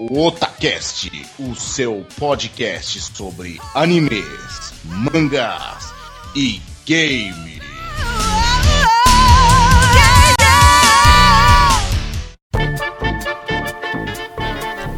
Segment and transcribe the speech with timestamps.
[0.00, 5.92] o Otacast, o seu podcast sobre animes, mangás
[6.34, 7.62] e games.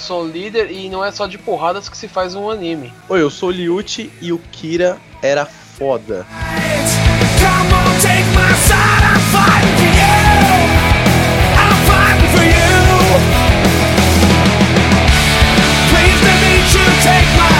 [0.05, 2.93] Sou o líder e não é só de porradas que se faz um anime.
[3.09, 6.27] Oi, eu sou o Liuchi e o Kira era foda.
[17.01, 17.54] Say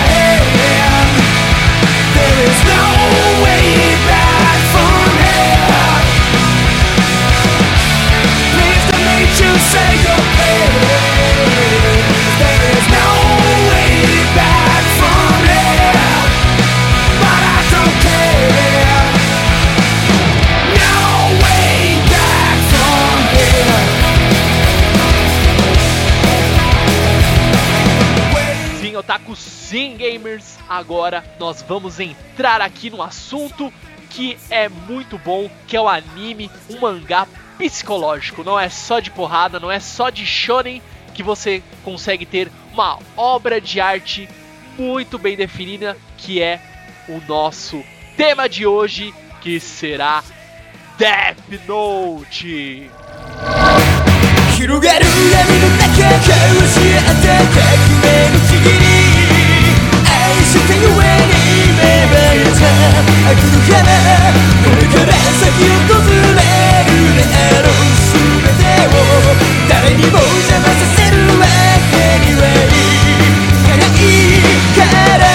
[30.25, 30.59] gamers.
[30.67, 33.73] Agora nós vamos entrar aqui no assunto
[34.09, 37.29] que é muito bom, que é o anime, um mangá
[37.59, 38.43] psicológico.
[38.43, 40.83] Não é só de porrada, não é só de shonen
[41.15, 44.29] que você consegue ter uma obra de arte
[44.79, 46.61] muito bem definida, que é
[47.09, 47.85] o nosso
[48.17, 50.25] tema de hoje, que será
[50.97, 52.91] Death Note.
[54.61, 56.05] 広がる闇の中
[56.45, 57.65] 交し合った革
[58.03, 58.94] 命のちぎり愛
[60.44, 61.38] してゆえに
[61.76, 62.66] 芽生えた
[63.30, 63.86] 悪の花
[64.64, 65.54] これから先
[65.86, 68.18] 訪れるであろう全
[68.58, 68.98] てを
[69.70, 71.46] 誰にも邪魔させるわ
[71.92, 71.94] け
[72.26, 72.74] にはい
[73.66, 73.98] かない
[74.76, 75.35] から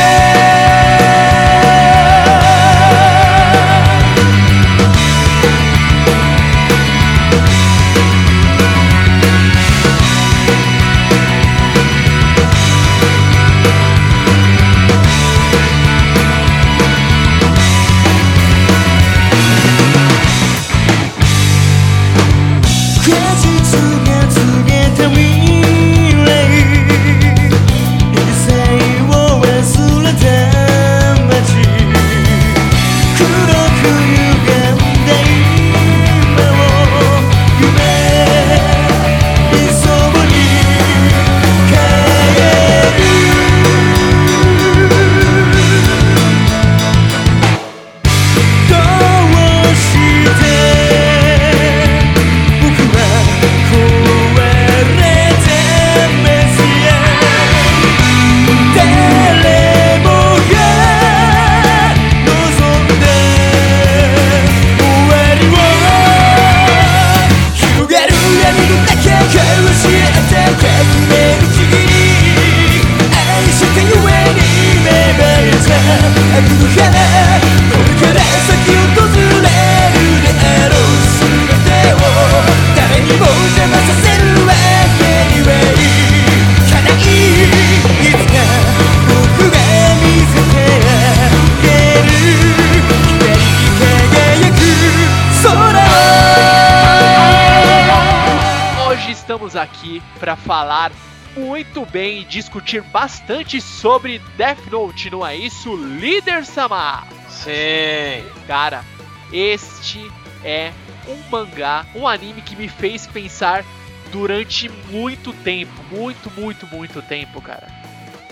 [99.30, 100.92] estamos aqui para falar
[101.36, 107.06] muito bem e discutir bastante sobre Death Note, não é isso, líder Sama?
[107.28, 108.24] Sim.
[108.46, 108.84] Cara,
[109.32, 110.10] este
[110.44, 110.72] é
[111.08, 113.64] um mangá, um anime que me fez pensar
[114.10, 117.66] durante muito tempo, muito, muito, muito tempo, cara.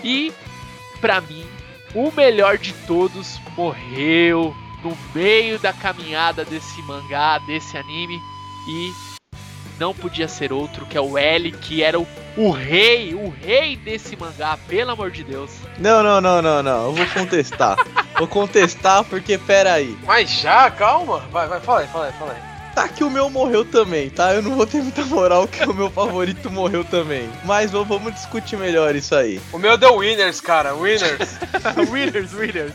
[0.03, 0.33] E
[0.99, 1.45] pra mim,
[1.93, 8.21] o melhor de todos morreu no meio da caminhada desse mangá, desse anime
[8.67, 8.93] e
[9.79, 12.05] não podia ser outro que é o L, que era o,
[12.35, 15.51] o rei, o rei desse mangá, pelo amor de Deus.
[15.77, 16.85] Não, não, não, não, não.
[16.85, 17.77] Eu vou contestar.
[18.17, 19.97] vou contestar porque, pera aí.
[20.05, 21.19] Mas já, calma.
[21.31, 22.49] Vai, vai, fala aí, fala aí, fala aí.
[22.75, 24.33] Tá que o meu morreu também, tá?
[24.33, 27.29] Eu não vou ter muita moral que o meu favorito morreu também.
[27.43, 29.41] Mas vamos- discutir melhor isso aí.
[29.51, 31.37] O meu deu Winners, cara, Winners.
[31.89, 32.73] winners, winners.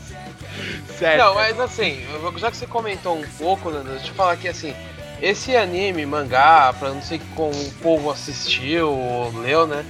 [0.97, 1.23] Sério.
[1.23, 2.05] Não, mas assim,
[2.37, 4.73] já que você comentou um pouco, Nando, deixa eu falar que assim,
[5.21, 9.85] esse anime, mangá, pra não sei como o povo assistiu ou leu, né?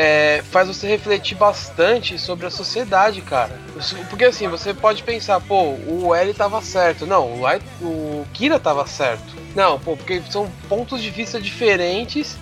[0.00, 3.50] é, faz você refletir bastante sobre a sociedade, cara.
[4.08, 7.04] Porque assim, você pode pensar, pô, o L tava certo.
[7.04, 9.24] Não, o, Light- o Kira tava certo.
[9.56, 12.36] Não, pô, porque são pontos de vista diferentes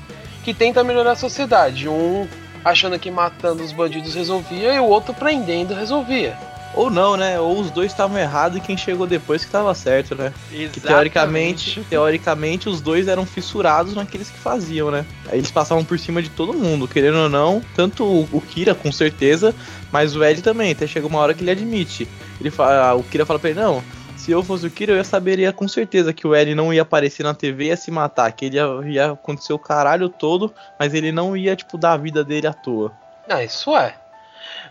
[0.44, 1.88] que tentam melhorar a sociedade.
[1.88, 2.28] Um
[2.62, 6.36] achando que matando os bandidos resolvia e o outro prendendo resolvia.
[6.74, 7.40] Ou não, né?
[7.40, 10.32] Ou os dois estavam errados e quem chegou depois que tava certo, né?
[10.48, 10.80] Que Exatamente.
[10.80, 15.06] teoricamente, teoricamente os dois eram fissurados naqueles que faziam, né?
[15.28, 18.92] Aí eles passavam por cima de todo mundo, querendo ou não, tanto o, Kira com
[18.92, 19.54] certeza,
[19.90, 22.06] mas o Ed também, até chega uma hora que ele admite.
[22.40, 23.82] Ele fala, o Kira fala pra ele, não,
[24.16, 26.82] se eu fosse o Kira, eu ia saberia com certeza que o Ed não ia
[26.82, 30.52] aparecer na TV e ia se matar, que ele ia, ia acontecer o caralho todo,
[30.78, 32.92] mas ele não ia, tipo, dar a vida dele à toa.
[33.28, 33.94] Ah, isso é.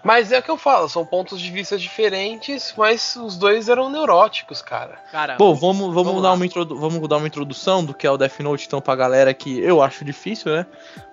[0.06, 3.90] Mas é o que eu falo, são pontos de vista diferentes, mas os dois eram
[3.90, 5.00] neuróticos, cara.
[5.12, 8.16] Cara, Bom, vamos, vamos, Vamos dar uma vamos dar uma introdução do que é o
[8.16, 10.68] Death Note, então, pra galera que eu acho difícil, né?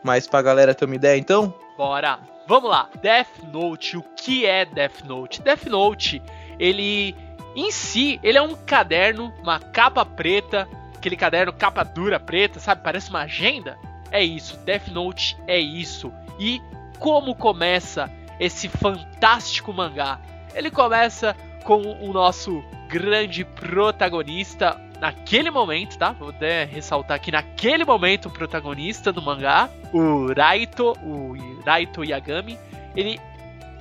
[0.05, 2.19] Mas pra galera ter uma ideia, então, Bora.
[2.47, 2.91] Vamos lá.
[3.01, 3.97] Death Note.
[3.97, 5.41] O que é Death Note?
[5.41, 6.23] Death Note,
[6.59, 7.17] ele
[7.57, 12.83] em si, ele é um caderno, uma capa preta, aquele caderno capa dura preta, sabe?
[12.83, 13.79] Parece uma agenda.
[14.11, 14.59] É isso.
[14.59, 16.13] Death Note é isso.
[16.39, 16.61] E
[16.99, 20.19] como começa esse fantástico mangá?
[20.55, 26.13] Ele começa com o nosso grande protagonista naquele momento, tá?
[26.13, 31.35] Vou até ressaltar aqui naquele momento o protagonista do mangá, o Raito, o
[31.65, 32.59] Raito Yagami,
[32.95, 33.21] ele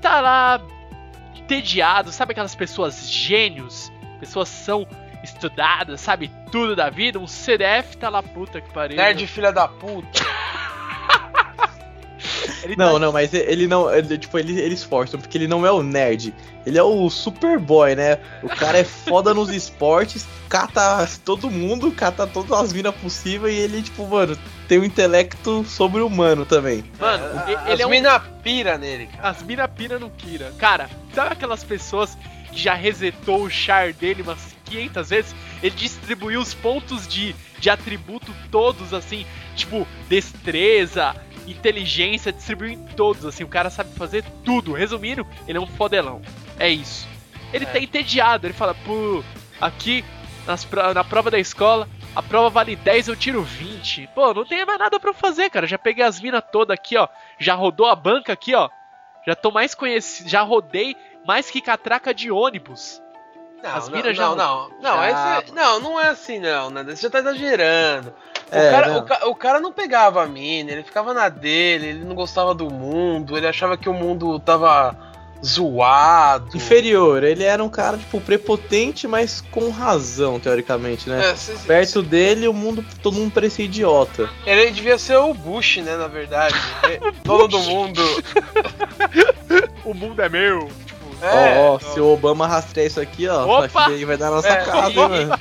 [0.01, 0.61] tá lá
[1.35, 4.87] entediado, sabe aquelas pessoas gênios, pessoas são
[5.23, 8.97] estudadas, sabe tudo da vida, um CDF tá lá puta que pariu.
[8.97, 10.23] Nerd filha da puta.
[12.63, 13.93] Ele Não, tá- não, mas ele não.
[13.93, 16.33] Ele, tipo, ele, eles forçam, porque ele não é o nerd.
[16.65, 18.19] Ele é o Superboy, né?
[18.43, 23.59] O cara é foda nos esportes, cata todo mundo, cata todas as minas possíveis e
[23.61, 24.37] ele, tipo, mano,
[24.67, 26.83] tem um intelecto sobre-humano também.
[26.99, 29.29] Mano, As ele é um mina pira nele, cara.
[29.29, 30.53] As mina pira no Kira.
[30.59, 32.15] Cara, sabe aquelas pessoas
[32.51, 35.35] que já resetou o char dele umas 500 vezes?
[35.63, 39.25] Ele distribuiu os pontos de, de atributo todos, assim,
[39.55, 41.15] tipo, destreza,
[41.47, 43.43] inteligência, distribuiu em todos, assim.
[43.43, 44.73] O cara sabe fazer tudo.
[44.73, 46.21] Resumindo, ele é um fodelão.
[46.59, 47.07] É isso.
[47.53, 49.23] Ele tá entediado, ele fala, pô,
[49.59, 50.05] aqui
[50.47, 51.87] nas na prova da escola.
[52.15, 54.09] A prova vale 10, eu tiro 20.
[54.13, 55.65] Pô, não tem mais nada pra eu fazer, cara.
[55.65, 57.07] Já peguei as minas todas aqui, ó.
[57.39, 58.69] Já rodou a banca aqui, ó.
[59.25, 60.95] Já tô mais conhecido, já rodei
[61.25, 63.01] mais que catraca de ônibus.
[63.63, 66.69] Não, As não, minas já não, não, não, Já, esse- não, não é assim não,
[66.71, 66.83] né?
[66.83, 68.13] Você já tá exagerando.
[68.51, 68.97] O, É, cara, não.
[68.99, 72.53] o, ca- o cara não pegava a mina, ele ficava na dele, ele não gostava
[72.53, 74.95] do mundo, ele achava que o mundo tava
[75.43, 76.55] zoado.
[76.55, 81.31] Inferior, ele era um cara, tipo, prepotente, mas com razão, teoricamente, né?
[81.31, 84.29] É, cê- cê- Perto dele, o mundo, todo mundo parecia idiota.
[84.45, 86.55] Ele devia ser o Bush, né, na verdade.
[87.23, 88.01] Dono do mundo.
[89.83, 90.69] O mundo é meu.
[91.21, 93.89] Ó, É, ó, se o Obama rastrear isso aqui, ó, Opa!
[93.89, 95.39] vai dar na nossa É, casa, hein, mano.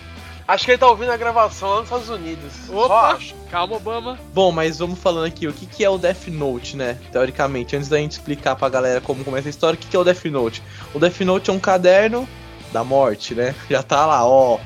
[0.50, 2.52] Acho que ele tá ouvindo a gravação lá nos Estados Unidos.
[2.68, 3.18] Opa!
[3.50, 4.18] Calma, Obama.
[4.34, 6.98] Bom, mas vamos falando aqui, o que, que é o Death Note, né?
[7.12, 9.98] Teoricamente, antes da gente explicar pra galera como começa a história, o que, que é
[9.98, 10.62] o Death Note?
[10.92, 12.28] O Death Note é um caderno
[12.72, 13.54] da morte, né?
[13.70, 14.58] Já tá lá, ó.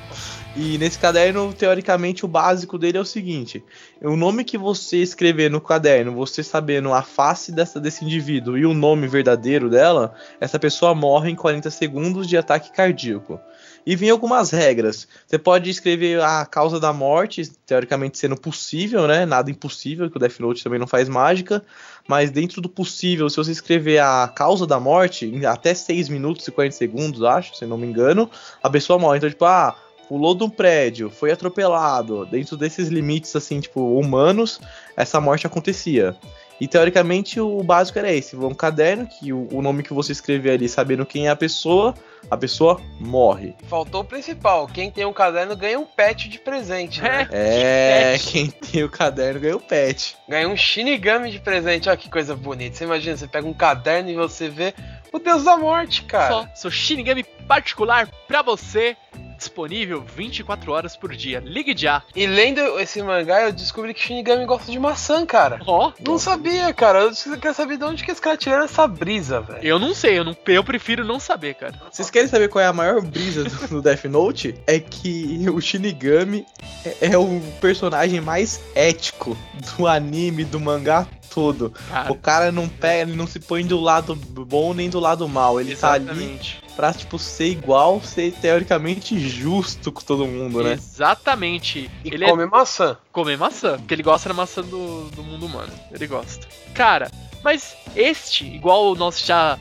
[0.56, 3.62] E nesse caderno, teoricamente, o básico dele é o seguinte:
[4.00, 8.64] o nome que você escrever no caderno, você sabendo a face dessa, desse indivíduo e
[8.64, 13.40] o nome verdadeiro dela, essa pessoa morre em 40 segundos de ataque cardíaco.
[13.86, 15.06] E vem algumas regras.
[15.26, 19.26] Você pode escrever a causa da morte, teoricamente sendo possível, né?
[19.26, 21.62] Nada impossível, que o Death Note também não faz mágica.
[22.08, 26.46] Mas dentro do possível, se você escrever a causa da morte, em até 6 minutos
[26.48, 28.30] e 40 segundos, acho, se não me engano,
[28.62, 29.18] a pessoa morre.
[29.18, 29.76] Então, tipo, ah,
[30.08, 32.26] pulou de um prédio, foi atropelado.
[32.26, 34.60] Dentro desses limites, assim, tipo, humanos,
[34.96, 36.16] essa morte acontecia.
[36.60, 40.52] E teoricamente o básico era esse: um caderno, que o, o nome que você escrever
[40.52, 41.94] ali, sabendo quem é a pessoa,
[42.30, 43.54] a pessoa morre.
[43.68, 44.66] Faltou o principal.
[44.66, 47.28] Quem tem um caderno ganha um pet de presente, né?
[47.36, 48.30] É, Pet.
[48.30, 50.16] quem tem o caderno ganha o pet.
[50.28, 51.88] Ganha um Shinigami de presente.
[51.88, 52.76] Olha que coisa bonita.
[52.76, 54.72] Você imagina, você pega um caderno e você vê
[55.12, 56.28] o Deus da Morte, cara.
[56.28, 58.96] Só seu Shinigami particular pra você,
[59.36, 61.42] disponível 24 horas por dia.
[61.44, 62.02] Ligue já.
[62.14, 65.60] E lendo esse mangá, eu descobri que Shinigami gosta de maçã, cara.
[65.66, 67.00] Ó, Não sabia, cara.
[67.00, 69.60] Eu queria saber de onde que esse cara tiraram essa brisa, velho.
[69.62, 71.74] eu não sei, eu, não, eu prefiro não saber, cara.
[71.90, 74.54] Vocês querem saber qual é a maior brisa do, do Death Note?
[74.66, 76.46] É que o Shinigami
[76.84, 79.36] é, é o personagem mais ético
[79.76, 81.70] do anime, do mangá todo.
[81.88, 85.28] Cara, O cara não pega, ele não se põe do lado bom nem do lado
[85.28, 85.60] mal.
[85.60, 86.62] Ele tá ali exatamente.
[86.76, 90.72] pra, tipo, ser igual, ser teoricamente justo com todo mundo, né?
[90.72, 91.90] Exatamente.
[92.04, 92.92] E ele come maçã.
[92.92, 95.72] é comer maçã, porque ele gosta da maçã do, do mundo humano.
[95.92, 96.46] Ele gosta.
[96.74, 97.10] Cara,
[97.42, 99.58] mas este, igual nós já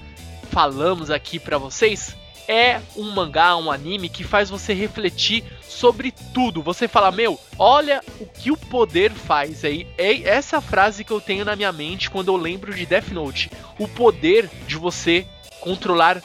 [0.51, 2.15] falamos aqui pra vocês,
[2.47, 6.61] é um mangá, um anime que faz você refletir sobre tudo.
[6.61, 9.87] Você fala, meu, olha o que o poder faz aí.
[9.97, 13.49] É essa frase que eu tenho na minha mente quando eu lembro de Death Note.
[13.79, 15.25] O poder de você
[15.59, 16.21] controlar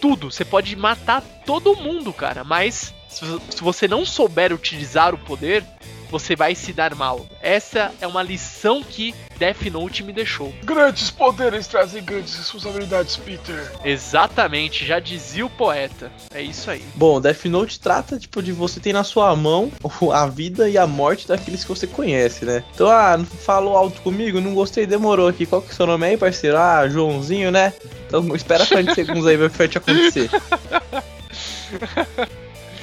[0.00, 0.30] tudo.
[0.30, 5.64] Você pode matar todo mundo, cara, mas se você não souber utilizar o poder,
[6.12, 7.26] você vai se dar mal.
[7.40, 10.52] Essa é uma lição que Death Note me deixou.
[10.62, 13.72] Grandes poderes trazem grandes responsabilidades, Peter.
[13.82, 16.12] Exatamente, já dizia o poeta.
[16.34, 16.84] É isso aí.
[16.94, 19.72] Bom, Death Note trata, tipo, de você ter na sua mão
[20.12, 22.62] a vida e a morte daqueles que você conhece, né?
[22.74, 25.46] Então, ah, falou alto comigo, não gostei, demorou aqui.
[25.46, 26.58] Qual que é o seu nome aí, parceiro?
[26.58, 27.72] Ah, Joãozinho, né?
[28.06, 30.28] Então, espera 40 segundos aí, ver o que vai te acontecer.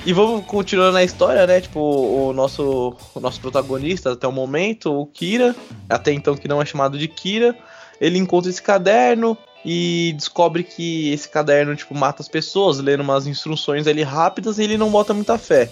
[0.06, 1.60] E vamos continuando na história, né?
[1.60, 5.56] Tipo, o nosso, o nosso protagonista até o momento, o Kira,
[5.89, 7.56] até então que não é chamado de Kira,
[8.00, 13.27] ele encontra esse caderno e descobre que esse caderno, tipo, mata as pessoas, lendo umas
[13.27, 15.70] instruções ali rápidas e ele não bota muita fé.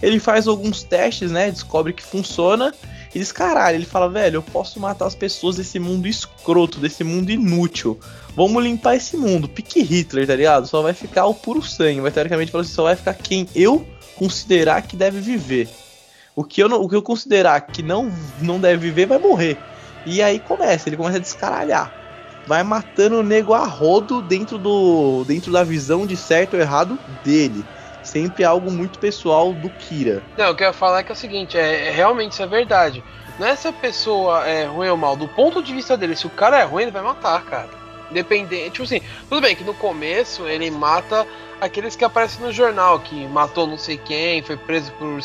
[0.00, 1.50] Ele faz alguns testes, né?
[1.50, 2.72] Descobre que funciona
[3.14, 7.02] e diz, caralho, ele fala, velho, eu posso matar as pessoas desse mundo escroto, desse
[7.02, 7.98] mundo inútil.
[8.36, 9.48] Vamos limpar esse mundo.
[9.48, 10.66] Pique Hitler, tá ligado?
[10.66, 12.00] Só vai ficar o puro sangue.
[12.00, 13.86] Vai teoricamente falar assim, só vai ficar quem eu
[14.16, 15.68] considerar que deve viver.
[16.34, 19.56] O que eu, não, o que eu considerar que não, não deve viver vai morrer.
[20.04, 21.92] E aí começa, ele começa a descaralhar.
[22.46, 26.98] Vai matando o nego a rodo dentro, do, dentro da visão de certo ou errado
[27.22, 27.64] dele.
[28.02, 30.22] Sempre algo muito pessoal do Kira.
[30.36, 32.42] Não, o que eu ia falar é que é o seguinte, é, é realmente isso
[32.42, 33.02] é verdade.
[33.38, 36.26] Não é se a pessoa é ruim ou mal, do ponto de vista dele, se
[36.26, 37.83] o cara é ruim, ele vai matar, cara.
[38.10, 41.26] Independente, tipo assim, tudo bem que no começo ele mata
[41.60, 45.18] aqueles que aparecem no jornal, que matou não sei quem, foi preso por.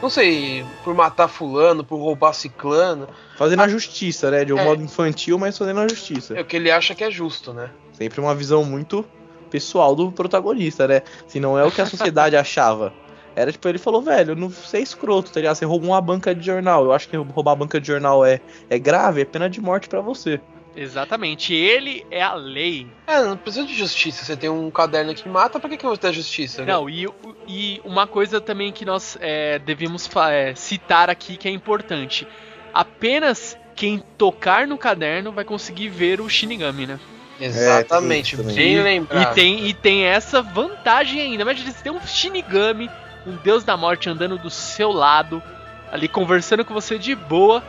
[0.00, 3.08] não sei, por matar fulano, por roubar ciclano.
[3.36, 4.44] Fazendo a justiça, né?
[4.44, 4.64] De um É.
[4.64, 6.34] modo infantil, mas fazendo a justiça.
[6.36, 7.70] É o que ele acha que é justo, né?
[7.92, 9.04] Sempre uma visão muito
[9.50, 11.02] pessoal do protagonista, né?
[11.28, 12.92] Se não é o que a sociedade achava.
[13.36, 15.56] Era tipo, ele falou, velho, não sei escroto, tá ligado?
[15.56, 16.84] Você roubou uma banca de jornal.
[16.84, 18.40] Eu acho que roubar a banca de jornal é,
[18.70, 20.40] é grave, é pena de morte pra você.
[20.76, 22.86] Exatamente, ele é a lei.
[23.06, 24.24] É, não precisa de justiça.
[24.24, 26.64] Você tem um caderno que mata, pra que, que você tem justiça?
[26.64, 26.72] né?
[26.72, 27.06] Não, e,
[27.46, 32.26] e uma coisa também que nós é, devemos é, citar aqui que é importante:
[32.72, 37.00] apenas quem tocar no caderno vai conseguir ver o Shinigami, né?
[37.40, 39.34] Exatamente, É, tem isso bem E lembrado.
[39.34, 41.42] tem, e tem essa vantagem ainda.
[41.42, 42.88] Imagina você tem um Shinigami,
[43.26, 45.42] um deus da morte andando do seu lado,
[45.90, 47.62] ali conversando com você de boa.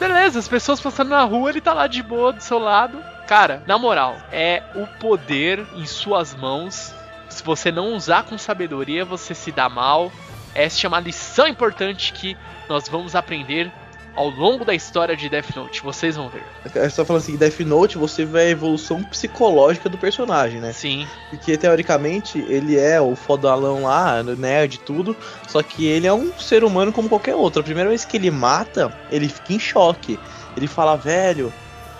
[0.00, 3.04] Beleza, as pessoas passando na rua, ele tá lá de boa do seu lado.
[3.26, 6.94] Cara, na moral, é o poder em suas mãos.
[7.28, 10.10] Se você não usar com sabedoria, você se dá mal.
[10.54, 12.34] Essa é uma lição importante que
[12.66, 13.70] nós vamos aprender
[14.14, 15.82] ao longo da história de Death Note.
[15.82, 16.42] Vocês vão ver.
[16.74, 20.72] É só falando assim, Death Note, você vê a evolução psicológica do personagem, né?
[20.72, 25.16] Sim, Porque teoricamente ele é o fodalão lá, nerd e tudo,
[25.48, 27.60] só que ele é um ser humano como qualquer outro.
[27.60, 30.18] A primeira vez que ele mata, ele fica em choque.
[30.56, 31.52] Ele fala, velho,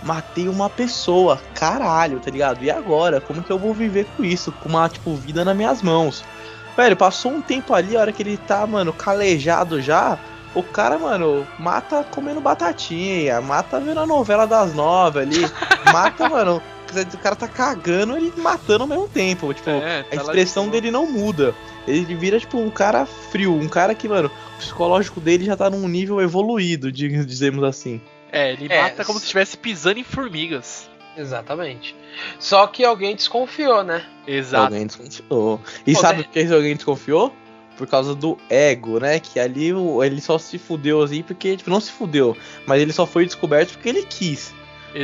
[0.02, 2.62] matei uma pessoa, caralho, tá ligado?
[2.64, 3.20] E agora?
[3.20, 4.52] Como que eu vou viver com isso?
[4.52, 6.24] Com uma, tipo, vida nas minhas mãos.
[6.76, 10.18] Velho, passou um tempo ali, a hora que ele tá, mano, calejado já.
[10.54, 15.40] O cara, mano, mata comendo batatinha, mata vendo a novela das nove ali,
[15.92, 16.60] mata, mano,
[17.14, 19.54] o cara tá cagando ele matando ao mesmo tempo.
[19.54, 21.54] Tipo, É, a tá lá expressão de dele não muda.
[21.86, 25.70] Ele vira, tipo, um cara frio, um cara que, mano, o psicológico dele já tá
[25.70, 28.00] num nível evoluído, dizemos assim.
[28.32, 30.88] É, ele É, mata como se estivesse pisando em formigas.
[31.16, 31.94] Exatamente.
[32.38, 34.04] Só que alguém desconfiou, né?
[34.26, 34.72] Exato.
[34.72, 35.60] Alguém desconfiou.
[35.86, 36.24] E Pô, sabe né?
[36.24, 37.34] por que alguém desconfiou?
[37.80, 39.18] Por causa do ego, né?
[39.18, 39.72] Que ali
[40.04, 43.72] ele só se fudeu assim porque, tipo, não se fudeu, mas ele só foi descoberto
[43.72, 44.52] porque ele quis.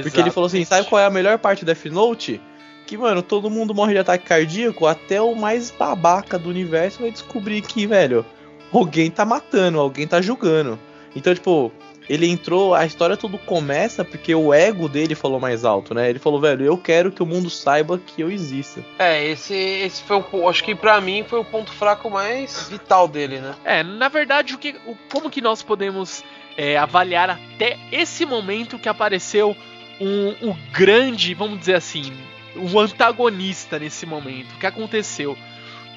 [0.02, 2.38] Porque ele falou assim: sabe qual é a melhor parte do Death Note?
[2.86, 7.10] Que, mano, todo mundo morre de ataque cardíaco, até o mais babaca do universo vai
[7.10, 8.26] descobrir que, velho,
[8.70, 10.78] alguém tá matando, alguém tá julgando.
[11.14, 11.72] Então, tipo,
[12.08, 16.08] ele entrou, a história tudo começa porque o ego dele falou mais alto, né?
[16.08, 18.84] Ele falou, velho, eu quero que o mundo saiba que eu existo.
[18.98, 20.48] É, esse, esse foi o.
[20.48, 23.54] Acho que pra mim foi o ponto fraco mais vital dele, né?
[23.64, 26.22] É, na verdade, o que, o, como que nós podemos
[26.56, 29.56] é, avaliar até esse momento que apareceu
[30.00, 32.12] um, um grande, vamos dizer assim,
[32.54, 34.52] um antagonista nesse momento?
[34.52, 35.36] O que aconteceu?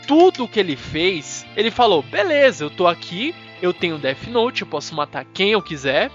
[0.08, 4.68] Tudo que ele fez, ele falou: beleza, eu tô aqui, eu tenho Death Note, eu
[4.68, 6.12] posso matar quem eu quiser.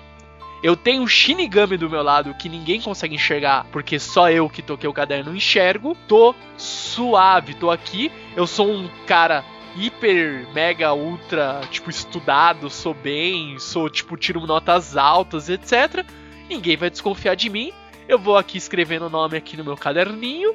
[0.62, 4.62] Eu tenho o Shinigami do meu lado que ninguém consegue enxergar, porque só eu que
[4.62, 5.94] toquei o caderno enxergo.
[6.08, 8.10] Tô suave, tô aqui.
[8.34, 9.44] Eu sou um cara
[9.76, 16.06] hiper, mega, ultra, tipo, estudado, sou bem, sou, tipo, tiro notas altas, etc.
[16.48, 17.70] Ninguém vai desconfiar de mim.
[18.08, 20.54] Eu vou aqui escrevendo o nome aqui no meu caderninho.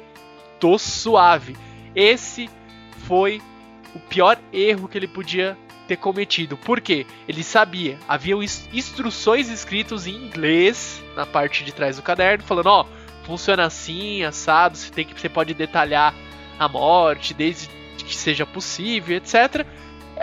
[0.58, 1.56] Tô suave.
[1.94, 2.50] Esse
[3.06, 3.40] foi
[3.94, 5.56] o pior erro que ele podia
[5.90, 6.56] ter cometido.
[6.56, 7.04] Por quê?
[7.26, 12.82] Ele sabia, haviam instruções escritas em inglês na parte de trás do caderno, falando, ó,
[12.82, 16.14] oh, funciona assim, assado, você tem que você pode detalhar
[16.58, 19.66] a morte desde que seja possível, etc.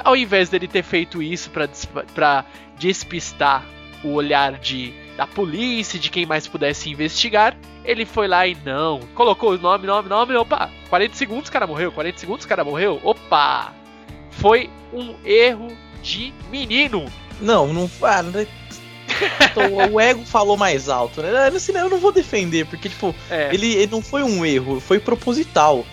[0.06, 2.46] Ao invés dele ter feito isso para
[2.78, 3.66] despistar
[4.04, 9.00] o olhar de da polícia, de quem mais pudesse investigar, ele foi lá e não,
[9.16, 12.64] colocou o nome, nome, nome, opa, 40 segundos o cara morreu, 40 segundos o cara
[12.64, 13.74] morreu, opa,
[14.38, 17.06] foi um erro de menino.
[17.42, 17.90] Não, não.
[18.02, 18.24] Ah,
[19.50, 21.48] então, o ego falou mais alto, né?
[21.48, 23.50] Assim, eu não vou defender, porque, tipo, é.
[23.54, 25.86] ele, ele não foi um erro, foi proposital.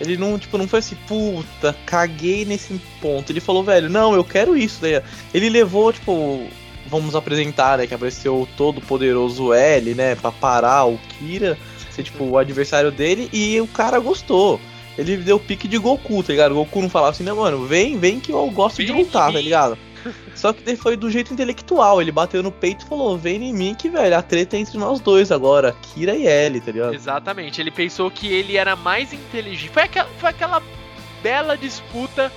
[0.00, 3.32] Ele não, tipo, não foi assim, puta, caguei nesse ponto.
[3.32, 4.80] Ele falou, velho, não, eu quero isso.
[4.80, 5.02] Daí,
[5.34, 6.46] ele levou, tipo,
[6.86, 11.58] vamos apresentar, né, que apareceu o todo poderoso L, né, pra parar o Kira,
[11.90, 14.60] ser, tipo, o adversário dele, e o cara gostou
[14.98, 16.52] ele deu pique de Goku, tá ligado?
[16.52, 19.32] O Goku não falava assim, né, mano, vem, vem que eu gosto vem de lutar,
[19.32, 19.78] tá ligado?
[20.34, 23.74] Só que foi do jeito intelectual, ele bateu no peito e falou, vem em mim
[23.74, 26.94] que, velho, a treta é entre nós dois agora, Kira e Ellie, tá ligado?
[26.94, 29.70] Exatamente, ele pensou que ele era mais inteligente.
[29.70, 30.62] Foi aquela, foi aquela
[31.22, 32.32] bela disputa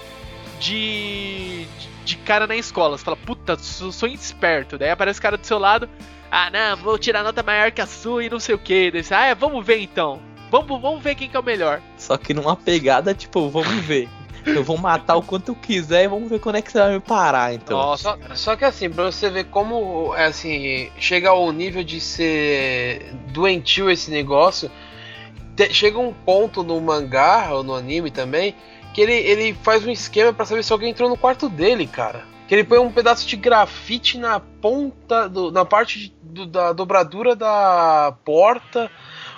[0.60, 1.65] de,
[2.06, 2.95] de cara na escola.
[2.97, 4.78] Você fala, puta, sou, sou esperto.
[4.78, 5.89] Daí aparece o cara do seu lado,
[6.30, 8.91] ah, não, vou tirar nota maior que a sua e não sei o que.
[8.91, 10.21] Daí você, ah, é, vamos ver então.
[10.51, 11.81] Vamos, vamos ver quem que é o melhor.
[11.97, 14.09] Só que numa pegada, tipo, vamos ver.
[14.45, 16.93] Eu vou matar o quanto eu quiser e vamos ver quando é que você vai
[16.93, 17.77] me parar, então.
[17.77, 22.01] Nossa, só, só que assim, pra você ver como, é assim, chega ao nível de
[22.01, 24.69] ser doentio esse negócio,
[25.55, 28.53] te, chega um ponto no mangá, ou no anime também,
[28.93, 32.25] que ele, ele faz um esquema para saber se alguém entrou no quarto dele, cara.
[32.47, 36.73] Que ele põe um pedaço de grafite na ponta, do, na parte de, do, da
[36.73, 38.91] dobradura da porta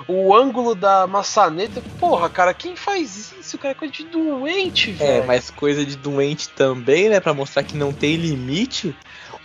[0.07, 1.81] o ângulo da maçaneta.
[1.99, 3.71] Porra, cara, quem faz isso, cara?
[3.71, 5.23] É coisa de doente, é, velho.
[5.23, 7.19] É, mas coisa de doente também, né?
[7.19, 8.95] Pra mostrar que não tem limite.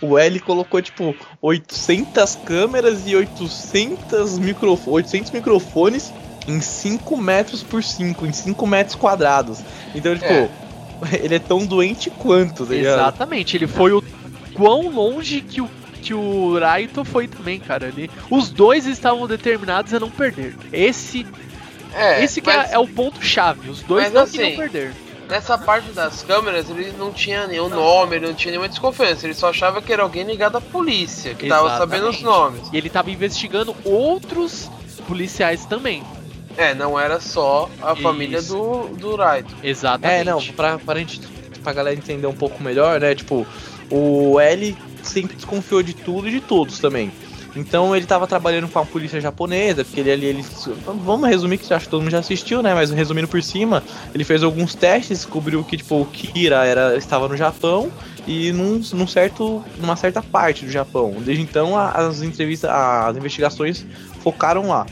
[0.01, 6.13] O L colocou, tipo, 800 câmeras e 800, microf 800 microfones
[6.47, 9.59] em 5 metros por 5, em 5 metros quadrados.
[9.93, 10.49] Então, tipo, é.
[11.21, 14.03] ele é tão doente quanto, tá Exatamente, ele foi o
[14.53, 17.87] quão longe que o que o Raito foi também, cara.
[17.87, 18.09] Ali.
[18.29, 20.55] Os dois estavam determinados a não perder.
[20.71, 21.25] Esse.
[21.93, 23.69] É, esse que é, mas, é, é, o ponto chave.
[23.69, 24.93] Os dois não assim, queriam perder.
[25.27, 29.27] Nessa parte das câmeras, ele não tinha nenhum nome, ele não tinha nenhuma desconfiança.
[29.27, 31.71] Ele só achava que era alguém ligado à polícia, que Exatamente.
[31.71, 32.61] tava sabendo os nomes.
[32.73, 34.69] E ele tava investigando outros
[35.07, 36.03] policiais também.
[36.57, 38.01] É, não era só a Isso.
[38.01, 39.55] família do, do Raito.
[39.63, 40.21] Exatamente.
[40.21, 41.21] É, não, pra, pra gente,
[41.63, 43.45] pra galera entender um pouco melhor, né, tipo,
[43.89, 47.11] o L sempre desconfiou de tudo e de todos também.
[47.55, 50.45] Então ele estava trabalhando com a polícia japonesa, porque ele ali, ele,
[51.03, 52.73] vamos resumir que acho que todo mundo já assistiu, né?
[52.73, 53.83] Mas resumindo por cima,
[54.13, 57.91] ele fez alguns testes, descobriu que tipo o Kira era, estava no Japão
[58.27, 61.15] e num, num certo, numa certa parte do Japão.
[61.19, 63.85] Desde então as entrevistas, as investigações
[64.21, 64.85] focaram lá.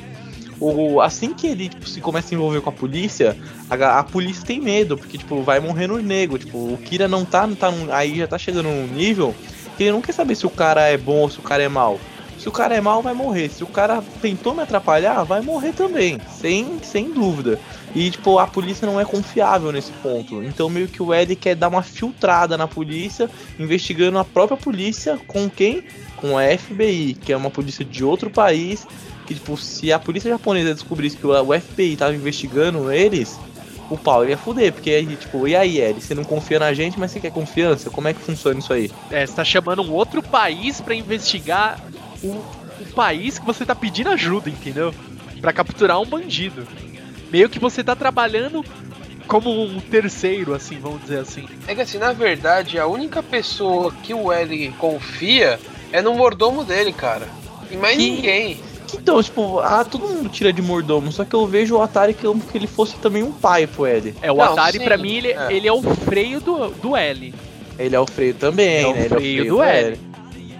[0.59, 3.37] O, assim que ele tipo, se começa a envolver com a polícia,
[3.69, 6.39] a, a, polícia tem medo, porque tipo, vai morrendo nego.
[6.39, 9.35] Tipo, o Kira não tá, não tá aí já tá chegando num nível
[9.83, 11.99] ele não quer saber se o cara é bom ou se o cara é mal.
[12.37, 13.49] Se o cara é mal, vai morrer.
[13.49, 16.19] Se o cara tentou me atrapalhar, vai morrer também.
[16.29, 17.59] Sem, sem dúvida.
[17.95, 20.43] E, tipo, a polícia não é confiável nesse ponto.
[20.43, 25.19] Então, meio que o Ed quer dar uma filtrada na polícia, investigando a própria polícia
[25.25, 25.83] com quem?
[26.15, 28.85] Com a FBI, que é uma polícia de outro país.
[29.25, 33.37] Que, tipo, se a polícia japonesa descobrisse que o FBI estava investigando eles,
[33.89, 36.99] o pau ia fuder, porque aí, tipo, e aí, Ed, você não confia na gente,
[36.99, 37.89] mas você quer confiança?
[37.89, 38.91] Como é que funciona isso aí?
[39.11, 41.79] É, você tá chamando um outro país para investigar
[42.23, 42.43] o
[42.79, 44.93] o país que você tá pedindo ajuda, entendeu?
[45.41, 46.65] Pra capturar um bandido.
[47.31, 48.63] Meio que você tá trabalhando
[49.27, 51.45] como um terceiro, assim, vamos dizer assim.
[51.67, 55.59] É que assim, na verdade, a única pessoa que o L confia
[55.91, 57.27] é no mordomo dele, cara.
[57.71, 58.59] E mais Que- ninguém.
[58.93, 62.41] Então, tipo, ah, todo mundo tira de mordomo, só que eu vejo o Atari como
[62.41, 64.13] que ele fosse também um pai pro L.
[64.21, 65.47] É, o Não, Atari, sim, pra mim, ele é.
[65.53, 67.33] ele é o freio do, do L.
[67.77, 68.99] Ele é o freio também, É o né?
[69.01, 69.99] Ele freio do L.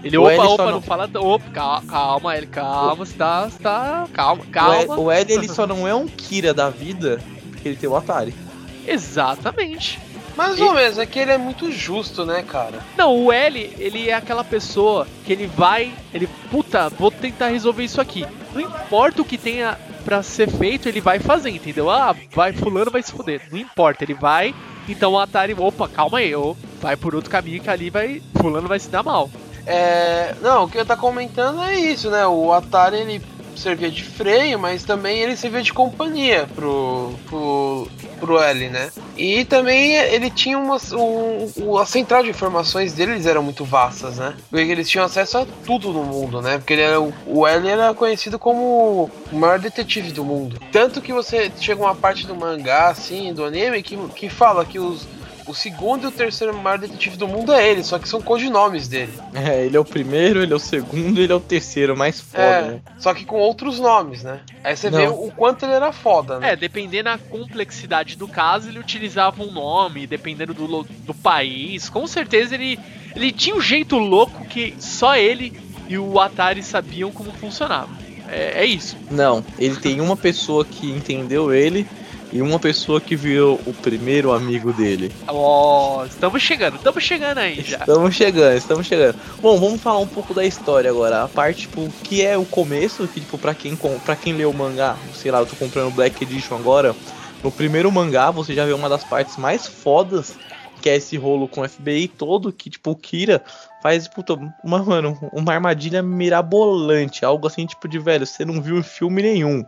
[0.04, 0.70] Ele, O opa, L opa, não...
[0.72, 1.10] não- fala.
[1.14, 4.06] Opa, calma, calma, ele, calma, você tá, você tá.
[4.12, 5.02] Calma, O L, calma.
[5.02, 7.18] o L, ele só não é um Kira da vida
[7.50, 8.32] porque ele tem o Atari.
[8.86, 9.98] Exatamente.
[10.38, 12.78] Mais ou menos, é que ele é muito justo, né, cara?
[12.96, 17.82] Não, o L, ele é aquela pessoa que ele vai, ele, puta, vou tentar resolver
[17.82, 18.24] isso aqui.
[18.54, 21.90] Não importa o que tenha pra ser feito, ele vai fazer, entendeu?
[21.90, 23.42] Ah, vai, fulano vai se fuder.
[23.50, 24.54] Não importa, ele vai,
[24.88, 28.68] então o Atari, opa, calma aí, ô, vai por outro caminho que ali vai, fulano
[28.68, 29.28] vai se dar mal.
[29.66, 30.36] É.
[30.40, 32.24] Não, o que eu tá comentando é isso, né?
[32.28, 33.20] O Atari ele
[33.58, 37.88] servia de freio, mas também ele servia de companhia pro, pro,
[38.20, 38.90] pro L, né?
[39.16, 40.92] E também ele tinha umas.
[40.92, 44.34] Um, a central de informações deles eram muito vastas, né?
[44.50, 46.58] Porque eles tinham acesso a tudo no mundo, né?
[46.58, 50.60] Porque ele era, o L era conhecido como o maior detetive do mundo.
[50.70, 54.78] Tanto que você chega uma parte do mangá, assim, do anime, que, que fala que
[54.78, 55.06] os.
[55.48, 58.86] O segundo e o terceiro maior detetive do mundo é ele, só que são codinomes
[58.86, 59.12] dele.
[59.32, 62.42] É, ele é o primeiro, ele é o segundo, ele é o terceiro, mais foda,
[62.42, 62.80] É, né?
[62.98, 64.40] só que com outros nomes, né?
[64.62, 65.14] Aí você vê Não.
[65.14, 66.52] o quanto ele era foda, né?
[66.52, 71.88] É, dependendo da complexidade do caso, ele utilizava um nome, dependendo do, do país.
[71.88, 72.78] Com certeza ele,
[73.16, 75.58] ele tinha um jeito louco que só ele
[75.88, 77.88] e o Atari sabiam como funcionava.
[78.28, 78.94] É, é isso.
[79.10, 81.86] Não, ele tem uma pessoa que entendeu ele
[82.32, 85.12] e uma pessoa que virou o primeiro amigo dele.
[85.26, 87.78] Ó, estamos chegando, estamos chegando aí já.
[87.78, 89.18] Estamos chegando, estamos chegando.
[89.40, 91.24] Bom, vamos falar um pouco da história agora.
[91.24, 94.52] A parte, tipo, que é o começo, que, tipo, pra quem, pra quem lê o
[94.52, 96.94] mangá, sei lá, eu tô comprando o Black Edition agora.
[97.42, 100.34] No primeiro mangá, você já vê uma das partes mais fodas,
[100.82, 103.42] que é esse rolo com o FBI todo, que, tipo, o Kira
[103.82, 107.24] faz, puta, uma, mano, uma armadilha mirabolante.
[107.24, 109.64] Algo assim, tipo, de velho, você não viu em filme nenhum.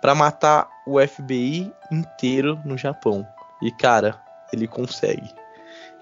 [0.00, 3.26] Pra matar o FBI inteiro no Japão.
[3.62, 4.20] E, cara,
[4.52, 5.30] ele consegue.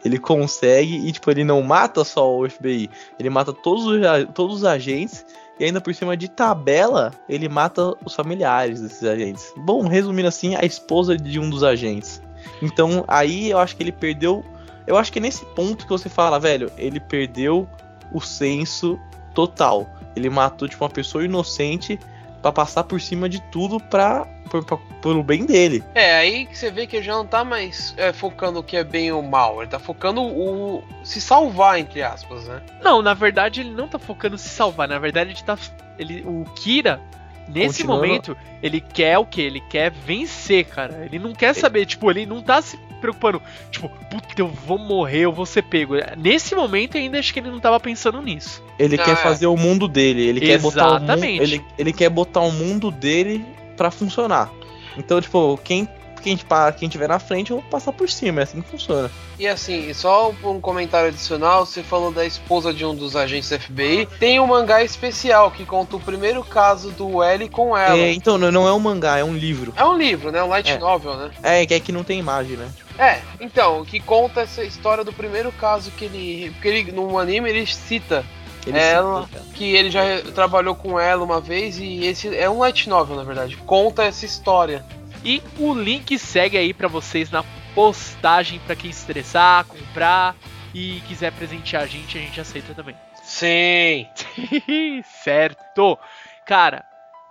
[0.05, 3.99] Ele consegue e, tipo, ele não mata só o FBI, ele mata todos os,
[4.35, 5.25] todos os agentes
[5.59, 9.53] e ainda por cima de tabela, ele mata os familiares desses agentes.
[9.57, 12.21] Bom, resumindo assim, a esposa de um dos agentes.
[12.63, 14.45] Então, aí eu acho que ele perdeu.
[14.87, 17.67] Eu acho que é nesse ponto que você fala, velho, ele perdeu
[18.13, 19.01] o senso
[19.35, 19.89] total.
[20.15, 21.99] Ele matou, tipo, uma pessoa inocente
[22.43, 25.83] pra passar por cima de tudo pra, por, pra- pelo bem dele.
[25.95, 28.77] É, aí que você vê que ele já não tá mais é, focando o que
[28.77, 32.61] é bem ou mal, ele tá focando o se salvar, entre aspas, né?
[32.83, 35.59] Não, na verdade ele não tá focando em se salvar, na verdade ele tá.
[35.99, 37.01] Ele, o Kira,
[37.49, 39.43] nesse momento, ele quer o quê?
[39.43, 41.05] Ele quer vencer, cara.
[41.05, 45.21] Ele não quer saber, tipo, ele não tá se preocupando, tipo, puta, eu vou morrer,
[45.21, 45.95] eu vou ser pego.
[46.17, 48.63] Nesse momento ainda acho que ele não tava pensando nisso.
[48.79, 49.17] Ele Ah, quer é.
[49.17, 53.45] fazer o mundo dele, ele quer botar o ele, ele quer botar o mundo dele
[53.77, 54.51] pra funcionar.
[54.97, 55.89] Então, tipo, quem
[56.27, 56.37] quem,
[56.77, 59.09] quem tiver na frente, eu vou passar por cima, é assim que funciona.
[59.39, 63.61] E assim, só um comentário adicional, você falou da esposa de um dos agentes da
[63.61, 64.09] FBI.
[64.19, 67.97] Tem um mangá especial que conta o primeiro caso do L com ela.
[67.97, 69.73] É, É, então, não, não é um mangá, é um livro.
[69.81, 70.43] um livro, né?
[70.43, 70.79] Um light É.
[70.79, 71.31] novel, né?
[71.43, 72.69] É, que é que não tem imagem, né?
[72.99, 76.51] É, então, que conta essa história do primeiro caso que ele.
[76.53, 78.25] Porque ele, no anime ele cita
[78.67, 80.03] Ele Ela- que ele já
[80.35, 83.57] trabalhou com ela uma vez e esse é um light novel, na verdade.
[83.59, 84.85] Conta essa história.
[85.25, 90.35] E o link segue aí pra vocês na postagem pra quem se estressar, comprar
[90.75, 92.95] e quiser presentear a gente, a gente aceita também.
[93.23, 94.07] Sim.
[95.23, 95.99] certo.
[96.47, 96.85] Cara,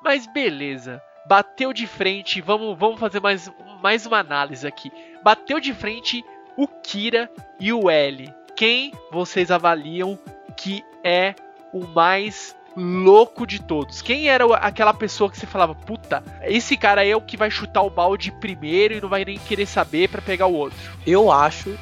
[0.04, 1.02] mas beleza.
[1.28, 4.92] Bateu de frente, vamos, vamos fazer mais, mais uma análise aqui.
[5.24, 6.24] Bateu de frente
[6.56, 8.32] o Kira e o L.
[8.56, 10.20] Quem vocês avaliam
[10.56, 11.36] que é
[11.72, 14.02] o mais louco de todos?
[14.02, 17.84] Quem era aquela pessoa que você falava, puta, esse cara é o que vai chutar
[17.84, 20.92] o balde primeiro e não vai nem querer saber pra pegar o outro?
[21.06, 21.78] Eu acho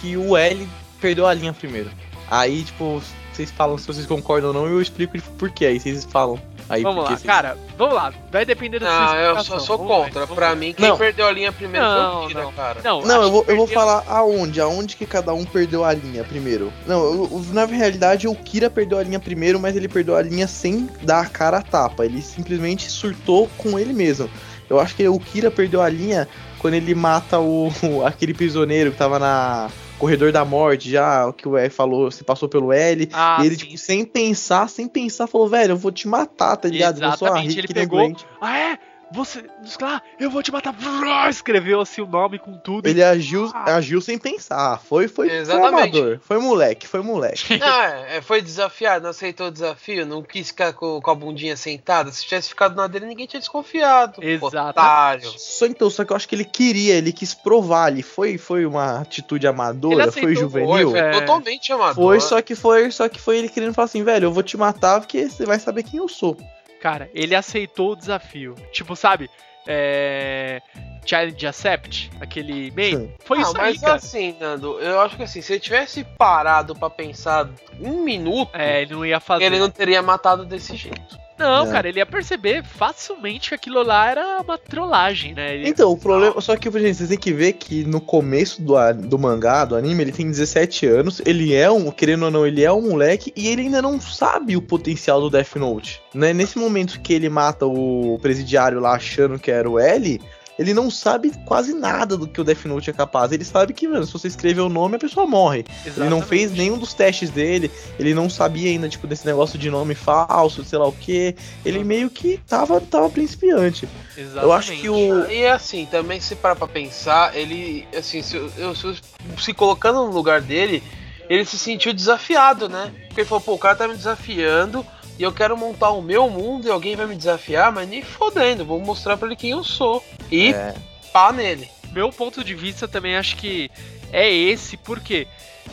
[0.00, 0.66] que o L
[1.00, 1.90] perdeu a linha primeiro.
[2.30, 5.66] Aí, tipo, vocês falam se vocês concordam ou não, eu explico tipo, por quê.
[5.66, 6.40] Aí vocês falam.
[6.68, 8.12] Aí, vamos lá, vocês- cara, vamos lá.
[8.30, 9.58] Vai depender sua Não, eu explicação.
[9.60, 10.20] só sou Vamos contra.
[10.20, 10.56] vamos Pra ver.
[10.56, 10.96] mim, quem Não.
[10.98, 12.52] perdeu a linha primeiro Não, foi o Kira, não.
[12.52, 12.80] cara.
[12.84, 16.24] Não, Não, eu vou, eu vou falar aonde, aonde que cada um perdeu a linha
[16.24, 16.72] primeiro.
[16.86, 20.22] Não, eu- eu- na realidade o Kira perdeu a linha primeiro, mas ele perdeu a
[20.22, 22.04] linha sem dar a cara a tapa.
[22.04, 24.28] Ele simplesmente surtou com ele mesmo.
[24.68, 26.28] Eu acho que o Kira perdeu a linha
[26.58, 27.70] quando ele mata o
[28.04, 32.24] aquele prisioneiro que tava na corredor da morte, já o que o L falou, se
[32.24, 33.08] passou pelo L.
[33.12, 33.66] Ah, e ele, sim.
[33.66, 36.98] tipo, sem pensar, sem pensar, falou, velho, eu vou te matar, tá ligado?
[36.98, 38.14] Exatamente, ele pegou-.
[38.40, 38.78] Ah, é?
[39.10, 39.44] Você.
[39.82, 40.74] Ah, eu vou te matar.
[41.30, 42.86] Escreveu assim o nome com tudo.
[42.86, 44.80] Ele agiu, agiu sem pensar.
[44.80, 45.96] Foi, foi, foi Exatamente.
[45.98, 46.20] amador.
[46.22, 47.56] Foi moleque, foi moleque.
[47.58, 51.14] Não, é, é, foi desafiado, não aceitou o desafio, não quis ficar com, com a
[51.14, 52.10] bundinha sentada.
[52.12, 54.20] Se tivesse ficado na dele, ninguém tinha desconfiado.
[54.40, 55.30] Otário.
[55.38, 58.02] Só então, só que eu acho que ele queria, ele quis provar ali.
[58.02, 60.90] Foi, foi uma atitude amadora, Ele Foi, juvenil.
[60.90, 61.10] foi É.
[61.12, 61.94] totalmente amador.
[61.94, 64.56] Foi, só que foi, só que foi ele querendo falar assim, velho, eu vou te
[64.56, 66.36] matar porque você vai saber quem eu sou.
[66.80, 68.54] Cara, ele aceitou o desafio.
[68.72, 69.30] Tipo, sabe?
[69.66, 70.62] É.
[71.04, 73.14] Challenge Accept, aquele meio.
[73.24, 73.94] Foi ah, isso aí, mas cara.
[73.94, 77.48] assim, Nando, eu acho que assim, se ele tivesse parado pra pensar
[77.80, 79.44] um minuto, É, ele não ia fazer.
[79.44, 81.18] ele não teria matado desse jeito.
[81.38, 81.70] Não, É.
[81.70, 85.54] cara, ele ia perceber facilmente que aquilo lá era uma trollagem, né?
[85.54, 86.40] Ele- Então, o problema.
[86.40, 90.02] Só que, gente, vocês têm que ver que no começo do, do mangá, do anime,
[90.02, 91.20] ele tem 17 anos.
[91.24, 94.56] Ele é um, querendo ou não, ele é um moleque e ele ainda não sabe
[94.56, 96.00] o potencial do Death Note.
[96.14, 96.32] Né?
[96.32, 100.20] Nesse momento que ele mata o presidiário lá achando que era o L.
[100.58, 103.30] Ele não sabe quase nada do que o Death Note é capaz.
[103.30, 105.64] Ele sabe que, mano, se você escrever o nome, a pessoa morre.
[105.84, 106.26] Ele não Exatamente.
[106.26, 110.64] fez nenhum dos testes dele, ele não sabia ainda, tipo, desse negócio de nome falso,
[110.64, 111.36] sei lá o que.
[111.64, 113.88] Ele meio que tava, tava principiante.
[114.16, 115.30] Eu acho que o.
[115.30, 119.00] E assim, também se parar pra pensar, ele, assim, se, eu- se,
[119.38, 120.82] se colocando no lugar dele,
[121.30, 122.92] ele se sentiu desafiado, né?
[123.06, 124.84] Porque ele falou, pô, o cara tá me desafiando
[125.18, 128.64] e eu quero montar o meu mundo e alguém vai me desafiar, mas nem fodendo,
[128.64, 130.04] vou mostrar pra ele quem eu sou.
[130.30, 130.74] E É.
[131.12, 131.68] pá nele.
[131.92, 133.70] Meu ponto de vista também acho que
[134.12, 135.26] é esse, porque,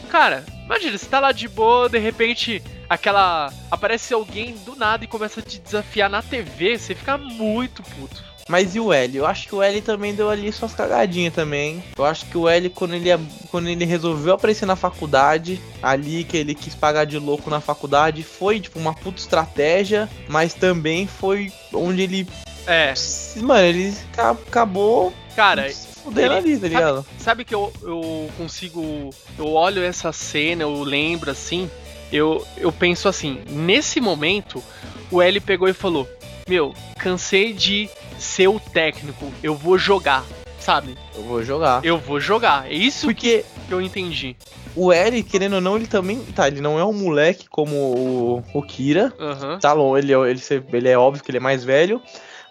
[0.10, 3.54] cara, imagina, você tá lá de boa, de repente aquela.
[3.70, 8.25] aparece alguém do nada e começa a te desafiar na TV, você fica muito puto.
[8.48, 9.18] Mas e o L?
[9.18, 11.84] Eu acho que o L também deu ali suas cagadinhas também.
[11.98, 13.10] Eu acho que o L, quando ele,
[13.50, 18.22] quando ele resolveu aparecer na faculdade, ali que ele quis pagar de louco na faculdade,
[18.22, 22.28] foi tipo uma puta estratégia, mas também foi onde ele.
[22.68, 22.94] É,
[23.38, 25.68] Mano, ele ca- acabou cara,
[26.04, 27.06] fudendo ali, tá ligado?
[27.18, 29.10] Sabe que eu, eu consigo.
[29.40, 31.68] Eu olho essa cena, eu lembro assim.
[32.12, 34.64] Eu, eu penso assim: nesse momento,
[35.10, 36.08] o L pegou e falou:
[36.48, 40.24] Meu, cansei de ser o técnico, eu vou jogar,
[40.60, 40.96] sabe?
[41.16, 41.84] Eu vou jogar.
[41.86, 42.70] Eu vou jogar.
[42.72, 44.36] É isso Porque que eu entendi.
[44.76, 46.20] o L, querendo ou não, ele também.
[46.36, 49.14] Tá, ele não é um moleque como o, o Kira.
[49.20, 49.60] Aham.
[49.60, 50.42] Tá ele, é- ele,
[50.74, 52.02] ele é óbvio que ele é mais velho.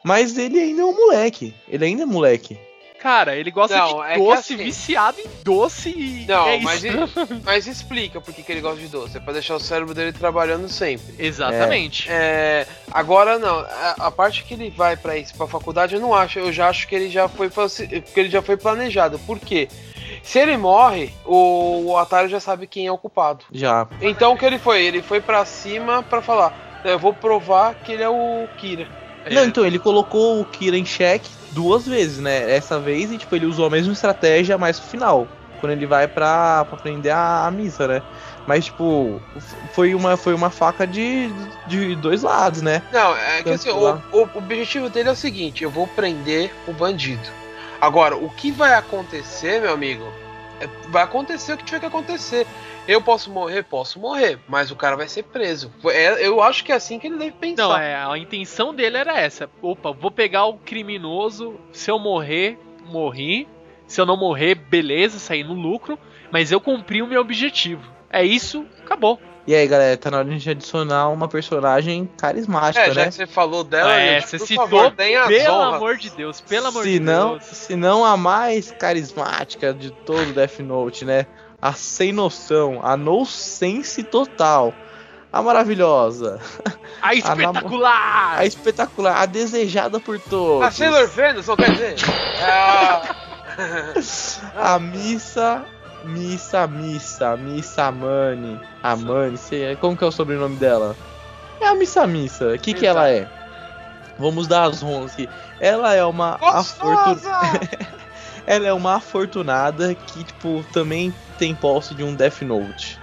[0.05, 1.55] Mas ele ainda é um moleque.
[1.69, 2.59] Ele ainda é moleque.
[3.05, 6.25] Cara, ele gosta Não, de é doce, assim- viciado em doce e.
[6.27, 6.97] Não, é mas, isso.
[6.97, 9.19] e- mas explica por que, que ele gosta de doce.
[9.19, 11.15] É pra deixar o cérebro dele trabalhando sempre.
[11.19, 12.07] Exatamente.
[12.11, 16.15] É, agora não, a, a parte que ele vai pra isso, pra faculdade, eu não
[16.15, 16.39] acho.
[16.39, 19.19] Eu já acho que ele já foi que ele já foi planejado.
[19.19, 19.69] Por quê?
[20.23, 23.45] Se ele morre, o, o Atari já sabe quem é o culpado.
[23.53, 23.87] Já.
[24.01, 24.83] Então o que ele foi?
[24.83, 28.89] Ele foi pra cima pra falar: eu vou provar que ele é o Kira.
[29.31, 32.51] Não, então ele colocou o Kira em xeque duas vezes, né?
[32.51, 35.29] Essa vez, e tipo, ele usou a mesma estratégia, mas no final.
[35.61, 38.03] Quando ele vai pra, pra prender a, a missa, né?
[38.47, 39.23] Mas, tipo,
[39.73, 41.31] foi uma, foi uma faca de,
[41.67, 42.83] de dois lados, né?
[42.93, 46.73] Não, é que assim, o, o objetivo dele é o seguinte: eu vou prender o
[46.73, 47.27] bandido.
[47.81, 50.05] Agora, o que vai acontecer, meu amigo?
[50.89, 52.47] Vai acontecer o que tiver que acontecer.
[52.87, 55.73] Eu posso morrer, posso morrer, mas o cara vai ser preso.
[55.87, 57.63] É, eu acho que é assim que ele deve pensar.
[57.63, 59.49] Não, é, a intenção dele era essa.
[59.63, 61.59] Opa, vou pegar o criminoso.
[61.73, 63.49] Se eu morrer, morri.
[63.87, 65.99] Se eu não morrer, beleza, saí no lucro.
[66.31, 67.83] Mas eu cumpri o meu objetivo.
[68.11, 69.19] É isso, acabou.
[69.47, 73.01] E aí, galera, tá na hora de a gente adicionar uma personagem carismática, É, já
[73.03, 73.09] né?
[73.09, 74.93] que você falou dela, É, gente, você por citou, favor,
[75.29, 77.45] Pelo amor de Deus, pelo amor se de não, Deus.
[77.45, 81.27] se não a mais carismática de todo Death Note, né?
[81.61, 84.73] A sem noção, a nonsense total,
[85.31, 86.41] a maravilhosa,
[87.03, 88.39] A espetacular!
[88.39, 90.67] a espetacular, a desejada por todos.
[90.67, 91.97] A Sailor Venus, não quer dizer?
[92.47, 93.03] Ah,
[94.57, 95.65] A missa,
[96.05, 100.97] missa, missa, missa Mani, a Mani, sei, como que é o sobrenome dela?
[101.61, 102.55] É a missa missa.
[102.55, 103.29] O que que ela é?
[104.19, 105.29] Vamos dar as honras aqui.
[105.59, 107.61] Ela é uma afortunada.
[108.47, 112.99] Ela é uma afortunada que, tipo, também tem posse de um Death Note.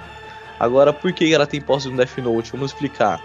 [0.59, 2.51] Agora, por que ela tem posse de um Death Note?
[2.51, 3.19] Vamos explicar.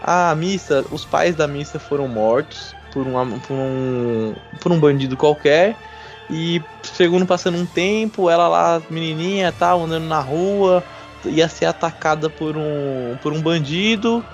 [0.00, 5.16] A missa, os pais da missa foram mortos por, uma, por, um, por um bandido
[5.16, 5.76] qualquer.
[6.30, 10.84] E, segundo passando um tempo, ela lá, menininha, tal, andando na rua,
[11.24, 14.24] ia ser atacada por um, por um bandido.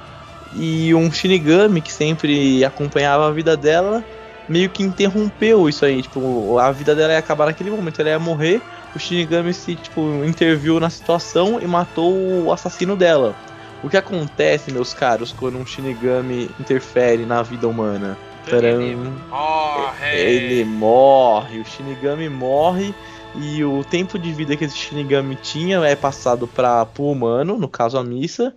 [0.57, 4.05] E um Shinigami que sempre acompanhava a vida dela
[4.49, 6.03] meio que interrompeu isso aí.
[6.03, 8.61] Tipo, a vida dela ia acabar naquele momento, ela ia morrer
[8.95, 13.35] o Shinigami se, tipo, interviu na situação e matou o assassino dela.
[13.83, 18.17] O que acontece, meus caros, quando um Shinigami interfere na vida humana?
[18.49, 18.81] Taram,
[19.29, 20.17] Morre!
[20.17, 22.95] ele morre, o Shinigami morre
[23.37, 27.69] e o tempo de vida que esse Shinigami tinha é passado para o humano, no
[27.69, 28.55] caso a Missa.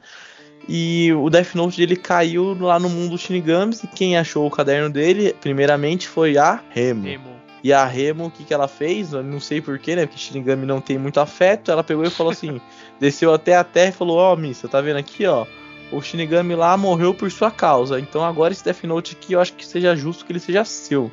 [0.70, 4.52] E o Death Note dele caiu lá no mundo dos Shinigamis e quem achou o
[4.52, 7.04] caderno dele, primeiramente, foi a Remo.
[7.04, 7.38] Remo.
[7.64, 9.14] E a Remo, o que, que ela fez?
[9.14, 10.06] Eu não sei porquê, né?
[10.06, 11.72] Porque Shinigami não tem muito afeto.
[11.72, 12.60] Ela pegou e falou assim:
[13.00, 15.46] desceu até a terra e falou: Ó, Missa, tá vendo aqui, ó?
[15.92, 18.00] O Shinigami lá morreu por sua causa.
[18.00, 21.12] Então agora esse Death Note aqui eu acho que seja justo que ele seja seu.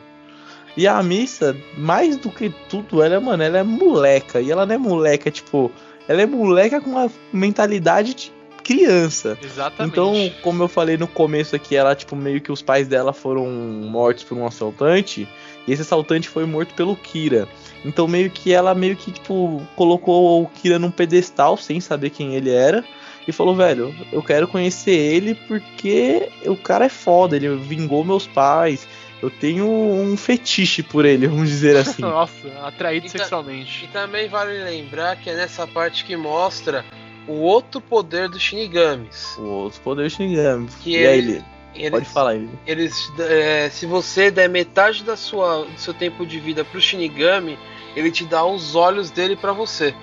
[0.77, 4.41] E a Missa, mais do que tudo, ela é, mano, ela é moleca.
[4.41, 5.71] E ela não é moleca, tipo,
[6.09, 8.33] ela é moleca com uma mentalidade de
[8.65, 9.39] criança.
[9.41, 9.93] Exatamente.
[9.93, 13.47] Então, como eu falei no começo aqui, ela, tipo, meio que os pais dela foram
[13.47, 15.29] mortos por um assaltante.
[15.67, 17.47] E esse assaltante foi morto pelo Kira.
[17.85, 22.35] Então, meio que ela, meio que, tipo, colocou o Kira num pedestal sem saber quem
[22.35, 22.85] ele era.
[23.27, 28.27] E falou, velho, eu quero conhecer ele porque o cara é foda, ele vingou meus
[28.27, 28.87] pais.
[29.23, 32.03] Eu tenho um fetiche por ele, vamos dizer assim.
[32.03, 33.87] Nossa, atraído E sexualmente.
[33.87, 36.85] E também vale lembrar que é nessa parte que mostra
[37.27, 39.35] o outro poder dos Shinigamis.
[39.39, 40.69] o outro poder Shinigami.
[40.83, 42.51] Que e ele- aí, ele, Eles, pode falar ele.
[42.67, 47.59] Eles, é, se você der metade da sua, do seu tempo de vida pro Shinigami,
[47.97, 49.95] ele te dá os olhos dele pra você.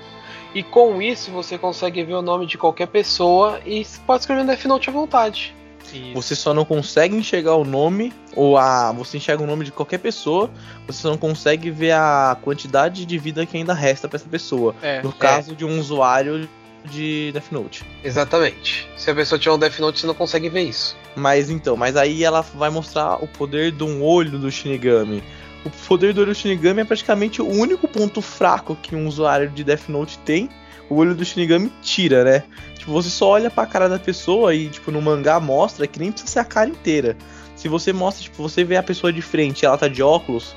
[0.53, 4.47] E com isso você consegue ver o nome de qualquer pessoa e pode escrever no
[4.47, 5.55] Death Note à vontade.
[5.93, 6.13] Isso.
[6.13, 8.91] Você só não consegue enxergar o nome, ou a.
[8.93, 10.49] Você enxerga o nome de qualquer pessoa,
[10.87, 14.75] você só não consegue ver a quantidade de vida que ainda resta pra essa pessoa.
[14.81, 15.01] É.
[15.01, 16.47] No caso de um usuário
[16.85, 17.85] de Death Note.
[18.03, 18.87] Exatamente.
[18.97, 20.95] Se a pessoa tiver um Death Note, você não consegue ver isso.
[21.15, 25.23] Mas então, mas aí ela vai mostrar o poder de um olho do Shinigami.
[25.63, 29.49] O poder do olho do Shinigami é praticamente o único ponto fraco que um usuário
[29.49, 30.49] de Death Note tem.
[30.89, 32.43] O olho do Shinigami tira, né?
[32.77, 36.11] Tipo, você só olha pra cara da pessoa e, tipo, no mangá mostra que nem
[36.11, 37.15] precisa ser a cara inteira.
[37.55, 40.55] Se você mostra, tipo, você vê a pessoa de frente e ela tá de óculos,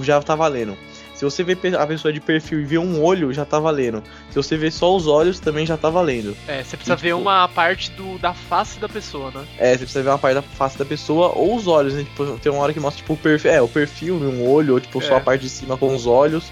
[0.00, 0.76] já tá valendo.
[1.20, 4.02] Se você vê a pessoa de perfil e vê um olho, já tá valendo.
[4.30, 6.34] Se você vê só os olhos, também já tá valendo.
[6.48, 9.44] É, você precisa E, ver tipo- uma parte do, da face da pessoa, né?
[9.58, 12.04] É, você precisa ver uma parte da face da pessoa ou os olhos, né?
[12.04, 13.50] Tipo, tem uma hora que mostra, tipo, o perfil.
[13.50, 15.16] É, o perfil de um olho, ou tipo, só É.
[15.18, 16.44] a parte de cima com os olhos.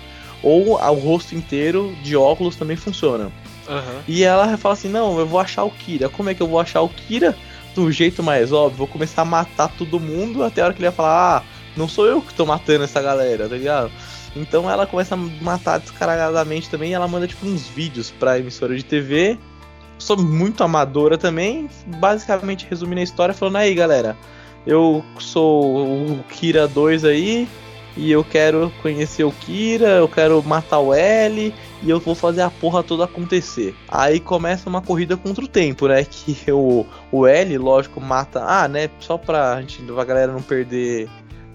[0.43, 3.33] Ou o rosto inteiro de óculos também funciona.
[3.67, 4.03] Aham.
[4.07, 6.11] E ela fala assim: não, eu vou achar o Kira.
[6.11, 7.35] Como é que eu vou achar o Kira?
[7.75, 10.89] Do jeito mais óbvio, vou começar a matar todo mundo até a hora que ele
[10.89, 11.43] vai falar: ah,
[11.75, 13.91] não sou eu que tô matando essa galera, tá ligado?
[14.39, 16.95] Então ela começa a matar descaragadamente também.
[16.95, 19.39] Ela manda tipo uns vídeos pra emissora de TV.
[19.99, 21.69] Sou muito amadora também.
[21.87, 24.17] Basicamente resumindo a história, falando aí, galera.
[24.67, 27.49] Eu sou o Kira 2 aí.
[27.97, 32.43] E eu quero conhecer o Kira, eu quero matar o L e eu vou fazer
[32.43, 33.75] a porra toda acontecer.
[33.89, 36.05] Aí começa uma corrida contra o tempo, né?
[36.09, 38.45] Que o, o L, lógico, mata.
[38.47, 38.89] Ah, né?
[39.01, 41.09] Só pra gente, a galera não perder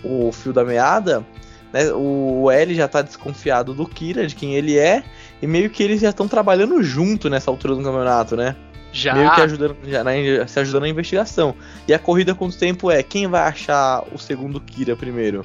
[0.04, 1.26] o fio da meada,
[1.74, 1.92] né?
[1.94, 5.04] O L já tá desconfiado do Kira, de quem ele é,
[5.42, 8.56] e meio que eles já estão trabalhando junto nessa altura do campeonato, né?
[8.92, 9.16] Já.
[9.16, 10.12] Meio que ajudando, já, na,
[10.48, 11.56] se ajudando na investigação.
[11.88, 15.44] E a corrida contra o tempo é quem vai achar o segundo Kira primeiro?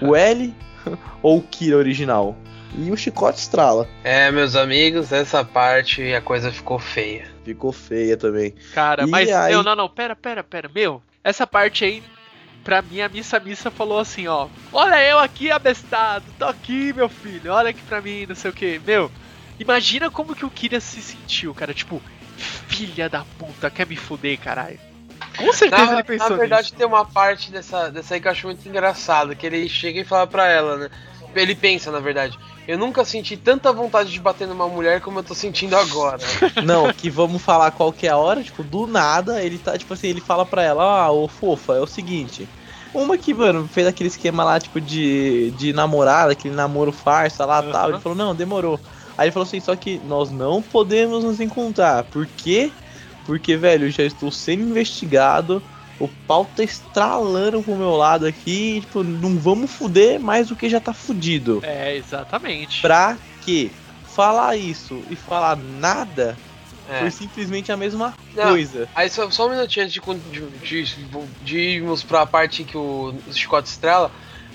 [0.00, 0.54] O L
[1.20, 2.36] ou o Kira original?
[2.76, 3.88] E o chicote estrala.
[4.02, 7.24] É, meus amigos, essa parte a coisa ficou feia.
[7.44, 8.52] Ficou feia também.
[8.72, 9.30] Cara, E mas.
[9.30, 10.68] aí- Não, não, não, pera, pera, pera.
[10.74, 12.02] Meu, essa parte aí,
[12.64, 14.48] pra mim, a Missa Missa falou assim, ó.
[14.72, 18.54] Olha eu aqui, abestado, tô aqui, meu filho, olha aqui pra mim, não sei o
[18.54, 18.80] que.
[18.84, 19.10] Meu,
[19.60, 21.74] imagina como que o Kira se sentiu, cara.
[21.74, 22.02] Tipo,
[22.36, 24.80] filha da puta, quer me fuder, caralho.
[25.36, 26.74] Com certeza Na, ele pensou na verdade, nisso.
[26.76, 30.04] tem uma parte dessa, dessa aí que eu acho muito engraçada, que ele chega e
[30.04, 30.90] fala pra ela, né?
[31.34, 35.22] Ele pensa, na verdade, eu nunca senti tanta vontade de bater numa mulher como eu
[35.22, 36.18] tô sentindo agora.
[36.64, 40.08] Não, que vamos falar qual que é hora, tipo, do nada, ele tá, tipo assim,
[40.08, 42.48] ele fala pra ela, ah, ô fofa, é o seguinte.
[42.94, 47.58] Uma que, mano, fez aquele esquema lá, tipo, de, de namorada, aquele namoro farsa lá
[47.58, 47.82] e tal.
[47.86, 47.92] Aham.
[47.92, 48.78] Ele falou, não, demorou.
[49.18, 52.04] Aí ele falou assim, só que nós não podemos nos encontrar.
[52.04, 52.72] Por quê?
[53.24, 55.62] Porque, velho, eu já estou sendo investigado.
[56.00, 58.80] O pau tá estralando pro meu lado aqui.
[58.80, 61.60] Tipo, não vamos fuder mais do que já tá fudido.
[61.62, 62.80] É, exatamente.
[62.80, 63.70] Pra quê?
[64.06, 66.36] Falar isso e falar nada
[66.88, 67.00] É.
[67.00, 68.50] foi simplesmente a mesma Não.
[68.50, 68.88] coisa.
[68.94, 69.94] Aí só, só um minutinho antes
[70.30, 71.06] de, de, de,
[71.42, 74.10] de irmos pra parte que o, o Chicote estrela,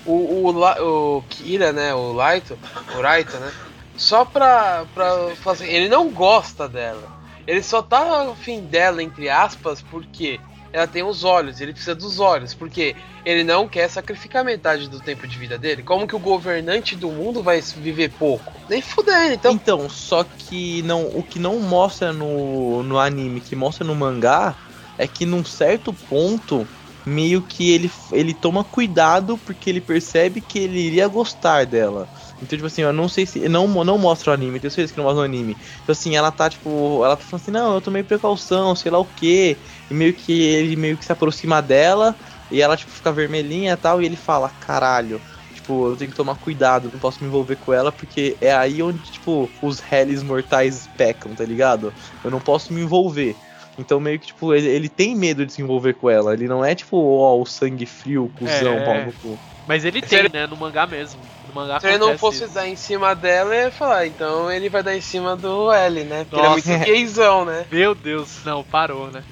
[0.06, 2.58] o, o, o Kira, né, o Laito,
[2.98, 3.52] o Raito, né,
[3.98, 7.04] só pra, pra fazer, ele não gosta dela,
[7.46, 10.40] ele só tá afim dela, entre aspas, porque
[10.72, 12.96] ela tem os olhos, ele precisa dos olhos, porque
[13.26, 15.84] ele não quer sacrificar metade do tempo de vida dele.
[15.84, 18.52] Como que o governante do mundo vai viver pouco?
[18.70, 19.52] Nem fudendo, então.
[19.52, 24.56] Então, só que não, o que não mostra no, no anime, que mostra no mangá,
[24.98, 26.68] é que num certo ponto,
[27.06, 32.08] meio que ele, ele toma cuidado porque ele percebe que ele iria gostar dela.
[32.42, 33.48] Então, tipo assim, eu não sei se.
[33.50, 35.58] Não, não mostra o anime, tenho certeza que não mostra o anime.
[35.84, 37.04] Então, assim, ela tá, tipo.
[37.04, 39.58] Ela tá falando assim, não, eu tomei precaução, sei lá o quê.
[39.90, 42.16] E meio que ele meio que se aproxima dela.
[42.50, 44.02] E ela, tipo, fica vermelhinha e tal.
[44.02, 45.22] E ele fala, caralho.
[45.54, 48.82] Tipo, eu tenho que tomar cuidado, não posso me envolver com ela, porque é aí
[48.82, 51.94] onde, tipo, os réis mortais pecam, tá ligado?
[52.24, 53.36] Eu não posso me envolver.
[53.78, 56.34] Então, meio que, tipo, ele, ele tem medo de se envolver com ela.
[56.34, 58.86] Ele não é, tipo, ó, o sangue frio, o cuzão, É.
[58.86, 59.40] pau no cu.
[59.68, 60.48] Mas ele Se tem, né?
[60.48, 61.22] No mangá mesmo.
[61.50, 62.54] No mangá Se ele não fosse isso.
[62.54, 66.04] dar em cima dela, eu ia falar, então ele vai dar em cima do L,
[66.04, 66.24] né?
[66.24, 66.70] Porque ele é Nossa.
[66.72, 67.66] muito gaysão, né?
[67.72, 69.24] Meu Deus, não, parou, né?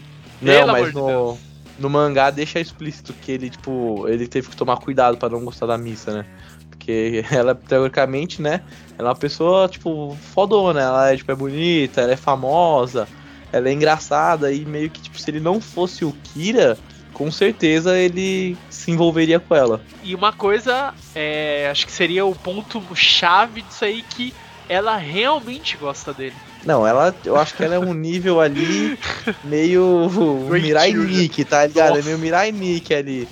[0.41, 1.37] Não, Pelo mas de no, Deus.
[1.79, 5.65] no mangá deixa explícito que ele, tipo, ele teve que tomar cuidado pra não gostar
[5.67, 6.25] da missa, né?
[6.69, 8.61] Porque ela, teoricamente, né?
[8.97, 10.81] Ela é uma pessoa, tipo, fodona.
[10.81, 13.07] Ela é, tipo, é bonita, ela é famosa,
[13.51, 14.51] ela é engraçada.
[14.51, 16.77] E meio que, tipo, se ele não fosse o Kira,
[17.17, 19.81] com certeza ele se envolveria com ela.
[20.03, 24.31] E uma coisa, é, acho que seria o ponto chave disso aí que
[24.69, 26.35] ela realmente gosta dele.
[26.63, 28.99] Não, ela, eu acho que ela é um nível ali
[29.43, 30.07] meio
[30.47, 30.93] Great Mirai.
[30.93, 31.95] Nikki, tá ligado?
[31.95, 32.01] Nossa.
[32.01, 33.27] É meio Mirai Nikki ali.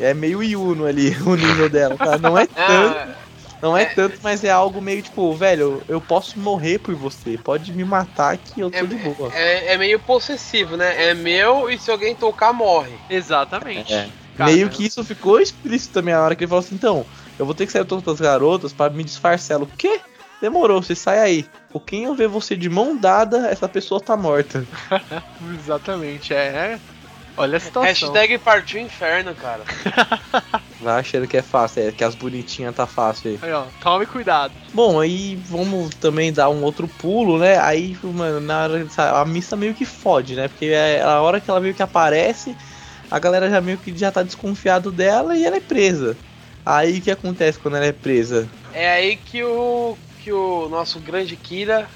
[0.00, 2.18] É meio Yuno ali, o nível dela, tá?
[2.18, 3.14] Não é tanto, Ah,
[3.60, 7.36] não é é- tanto, mas é algo meio tipo, velho, eu posso morrer por você,
[7.36, 9.30] pode me matar que eu tô É- de boa.
[9.34, 11.10] é, é meio possessivo, né?
[11.10, 12.98] É meu e se alguém tocar, morre.
[13.08, 13.92] Exatamente.
[13.92, 14.10] É.
[14.36, 17.04] Cara, meio que isso ficou explícito também a hora que ele falou assim, então,
[17.38, 19.56] eu vou ter que sair todas as garotas pra me disfarçar.
[19.56, 20.00] Ela, o quê?
[20.40, 21.46] Demorou, você sai aí.
[21.70, 24.66] Por quem eu ver você de mão dada, essa pessoa tá morta.
[25.54, 26.80] Exatamente, é.
[27.36, 28.12] Olha a situação.
[28.12, 29.62] Hashtag partiu inferno, cara.
[30.80, 33.38] Vai achando que é fácil, é que as bonitinhas tá fácil aí.
[33.42, 34.54] Aí, ó, tome cuidado.
[34.72, 37.58] Bom, aí vamos também dar um outro pulo, né?
[37.58, 40.48] Aí, mano, na hora sabe, a missa meio que fode, né?
[40.48, 42.56] Porque é a hora que ela meio que aparece,
[43.10, 46.16] a galera já meio que já tá desconfiado dela e ela é presa.
[46.64, 48.48] Aí o que acontece quando ela é presa?
[48.72, 51.88] É aí que o que o nosso grande Kira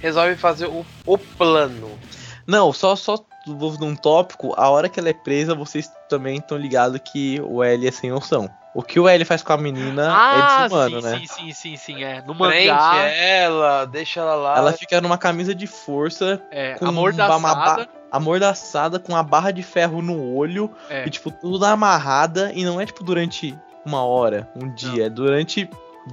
[0.00, 1.98] resolve fazer o, o plano.
[2.46, 3.24] Não, só só
[3.56, 7.62] vou num tópico, a hora que ela é presa, vocês também estão ligados que o
[7.62, 8.48] L é sem noção.
[8.72, 11.18] O que o L faz com a menina é ah, desumano, sim, né?
[11.18, 12.22] sim, sim, sim, sim, é.
[12.22, 14.56] No Prende mangá, ela, deixa ela lá.
[14.58, 17.36] Ela fica numa camisa de força, é, com amordaçada.
[17.36, 21.04] uma ba- amordaçada, com a barra de ferro no olho, É.
[21.04, 25.68] e tipo, tudo amarrada, e não é tipo durante uma hora, um dia, é durante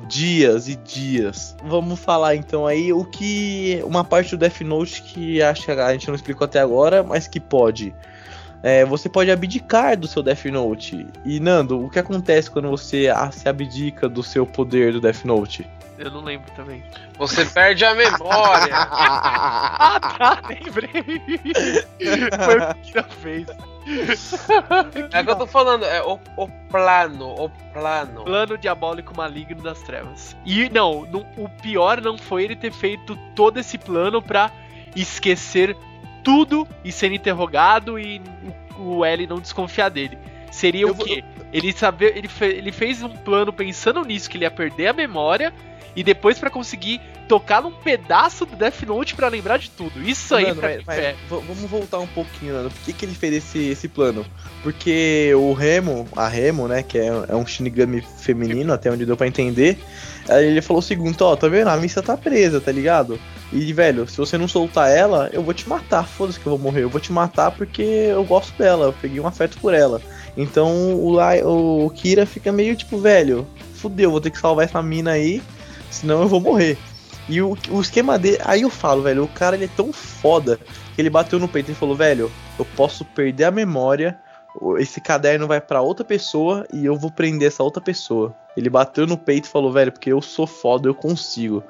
[0.08, 1.56] dias e dias.
[1.64, 3.82] Vamos falar então aí o que.
[3.86, 7.28] Uma parte do Death Note que acho que a gente não explicou até agora, mas
[7.28, 7.94] que pode.
[8.64, 11.08] É, você pode abdicar do seu Death Note.
[11.24, 15.24] E Nando, o que acontece quando você ah, se abdica do seu poder do Death
[15.26, 15.70] Note?
[15.98, 16.84] Eu não lembro também.
[17.18, 18.76] Você perde a memória.
[19.80, 20.90] Ah, tá, lembrei.
[22.46, 23.48] Foi o que ela fez.
[25.14, 28.24] é o que eu tô falando, é o, o plano, o plano.
[28.26, 30.36] Plano diabólico maligno das trevas.
[30.46, 34.52] E não, no- o pior não foi ele ter feito todo esse plano pra
[34.96, 35.76] esquecer
[36.24, 38.22] tudo e ser interrogado e
[38.78, 40.18] o L não desconfiar dele.
[40.52, 41.24] Seria Eu o vou- quê?
[41.54, 44.94] Ele, saber, ele, fe- ele fez um plano pensando nisso, que ele ia perder a
[44.94, 45.54] memória
[45.96, 50.02] e depois pra conseguir tocar num pedaço do Death Note pra lembrar de tudo.
[50.02, 51.16] Isso aí Mano, mas- mas é.
[51.30, 52.70] vamos voltar um pouquinho, Nando.
[52.70, 54.26] Por que, que ele fez esse, esse plano?
[54.64, 59.18] Porque o Remo, a Remo, né, que é, é um Shinigami feminino, até onde deu
[59.18, 59.78] pra entender,
[60.30, 61.68] ele falou o seguinte, ó, tá vendo?
[61.70, 63.20] A missa tá presa, tá ligado?
[63.52, 66.06] E, velho, se você não soltar ela, eu vou te matar.
[66.06, 66.84] Foda-se que eu vou morrer.
[66.84, 70.02] Eu vou te matar porque eu gosto dela, eu peguei um afeto por ela.
[70.38, 74.82] Então o, Lai- o Kira fica meio tipo, velho, fudeu, vou ter que salvar essa
[74.84, 75.42] mina aí,
[75.90, 76.78] senão eu vou morrer.
[77.28, 78.38] E o, o esquema dele.
[78.46, 80.60] Aí eu falo, velho, o cara ele é tão foda
[80.96, 84.18] que ele bateu no peito e falou, velho, eu posso perder a memória,
[84.78, 88.34] esse caderno vai pra outra pessoa e eu vou prender essa outra pessoa.
[88.56, 91.64] Ele bateu no peito e falou, velho, porque eu sou foda, eu consigo.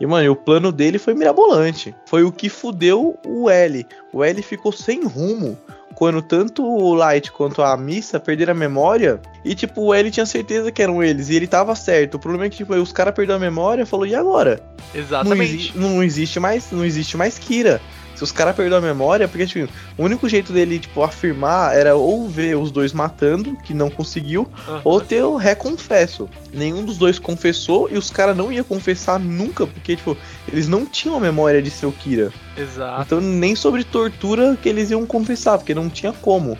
[0.00, 1.94] E, mano, o plano dele foi mirabolante.
[2.06, 3.86] Foi o que fudeu o L.
[4.12, 5.56] O L ficou sem rumo
[5.94, 9.20] quando tanto o Light quanto a Missa perderam a memória.
[9.44, 11.28] E, tipo, o L tinha certeza que eram eles.
[11.30, 12.14] E ele tava certo.
[12.14, 14.60] O problema é que, tipo, os caras perderam a memória e falou, e agora?
[14.92, 15.54] Não, Exatamente.
[15.54, 17.80] exi- não existe mais, não existe mais Kira.
[18.14, 21.96] Se os caras perderam a memória, porque tipo, o único jeito dele tipo afirmar era
[21.96, 24.80] ou ver os dois matando, que não conseguiu, Aham.
[24.84, 26.28] ou ter o reconfesso.
[26.52, 30.16] Nenhum dos dois confessou e os caras não iam confessar nunca, porque tipo,
[30.50, 32.32] eles não tinham a memória de ser o Kira.
[32.56, 33.02] Exato.
[33.02, 36.56] Então nem sobre tortura que eles iam confessar, porque não tinha como.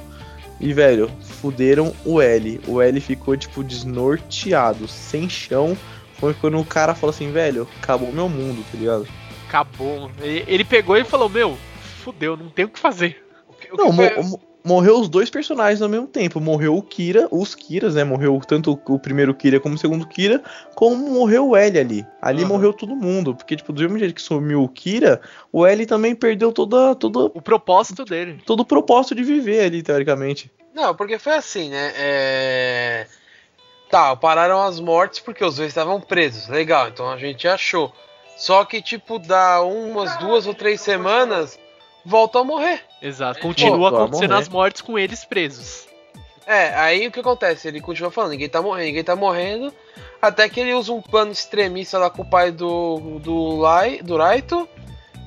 [0.61, 2.61] E, velho, fuderam o L.
[2.67, 5.77] O L ficou, tipo, desnorteado, sem chão.
[6.19, 9.07] Foi quando o cara falou assim, velho, acabou meu mundo, tá ligado?
[9.49, 10.11] Acabou.
[10.21, 11.57] Ele, pegou e falou: Meu,
[12.03, 13.25] fudeu, não tem o que fazer.
[13.49, 16.41] O que- o Não, que foi- mo- mo- morreu os dois personagens ao mesmo tempo.
[16.41, 18.03] Morreu o Kira, os Kiras, né?
[18.05, 20.43] Morreu tanto o primeiro Kira como o segundo Kira,
[20.75, 22.07] como morreu o L ali.
[22.21, 22.49] Ali Aham.
[22.49, 23.35] morreu todo mundo.
[23.35, 25.21] Porque, tipo, do mesmo jeito que sumiu o Kira,
[25.53, 28.41] o L também perdeu toda, toda, O propósito dele.
[28.47, 30.51] todo o propósito de viver ali, teoricamente.
[30.75, 31.93] Não, porque foi assim, né?
[31.97, 33.07] É...
[33.91, 36.49] Tá, pararam as mortes porque os dois estavam presos.
[36.49, 37.93] Legal, então a gente achou.
[38.37, 41.59] Só que, tipo, dá umas duas ou três semanas,
[42.05, 42.83] voltam a morrer.
[43.01, 43.41] Exato.
[43.41, 45.87] Continua a acontecendo as mortes com eles presos.
[46.47, 47.69] É, aí o que acontece?
[47.69, 49.73] Ele continua falando, ninguém tá morrendo, ninguém tá morrendo.
[50.21, 54.17] Até que ele usa um plano extremista lá com o pai do, do, Lai, do
[54.17, 54.69] Raito.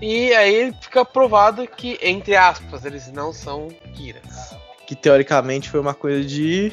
[0.01, 4.55] E aí fica provado que, entre aspas, eles não são Kiras.
[4.86, 6.72] Que teoricamente foi uma coisa de.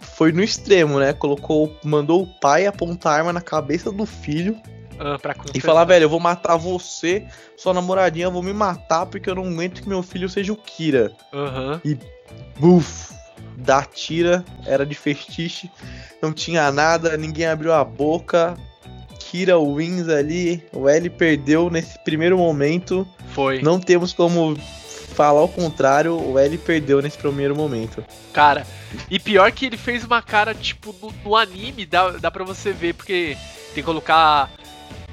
[0.00, 1.12] Foi no extremo, né?
[1.12, 1.76] Colocou.
[1.84, 4.60] Mandou o pai apontar a arma na cabeça do filho
[4.98, 5.18] Ah,
[5.54, 7.26] e falar, velho, eu vou matar você,
[7.56, 10.56] sua namoradinha, eu vou me matar porque eu não aguento que meu filho seja o
[10.56, 11.12] Kira.
[11.32, 11.80] Aham.
[12.58, 13.12] Buf!
[13.56, 15.70] Da tira, era de festiche,
[16.20, 18.56] não tinha nada, ninguém abriu a boca.
[19.18, 23.06] Kira wins ali, o L perdeu nesse primeiro momento.
[23.28, 23.62] Foi.
[23.62, 24.56] Não temos como
[25.14, 28.04] falar o contrário, o L perdeu nesse primeiro momento.
[28.32, 28.66] Cara,
[29.10, 32.72] e pior que ele fez uma cara, tipo, no, no anime, dá, dá pra você
[32.72, 33.36] ver, porque
[33.74, 34.50] tem que colocar.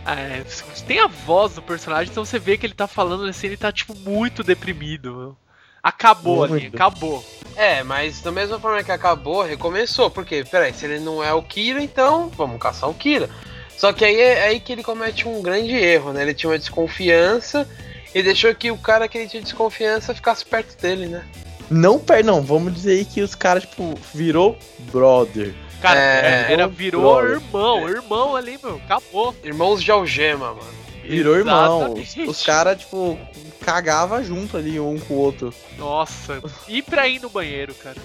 [0.06, 0.43] É,
[0.88, 3.72] tem a voz do personagem, então você vê que ele tá falando assim, ele tá,
[3.72, 5.16] tipo, muito deprimido.
[5.16, 5.38] meu.
[5.84, 6.76] Acabou ali, Muito.
[6.76, 7.26] acabou.
[7.56, 10.12] É, mas da mesma forma que acabou, recomeçou.
[10.12, 13.30] Porque, peraí, se ele não é o Kira, então vamos caçar o Kira.
[13.78, 16.22] Só que aí é aí que ele comete um grande erro, né?
[16.22, 17.68] Ele tinha uma desconfiança
[18.14, 21.26] e deixou que o cara que ele tinha desconfiança ficasse perto dele, né?
[21.68, 24.58] Não, per não, vamos dizer aí que os caras, tipo, virou
[24.91, 25.56] brother.
[25.82, 29.36] Cara, É, era, virou virou irmão, irmão ali, meu, acabou.
[29.43, 30.82] Irmãos de algema, mano.
[31.03, 31.82] Virou irmão.
[31.82, 32.21] Exatamente.
[32.21, 33.17] Os, os caras, tipo,
[33.59, 35.53] cagava junto ali um com o outro.
[35.77, 37.97] Nossa, e pra ir no banheiro, cara.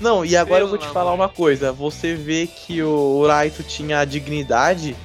[0.00, 1.24] Não, e agora eu vou te falar amor.
[1.24, 1.72] uma coisa.
[1.72, 4.96] Você vê que o Raito tinha a dignidade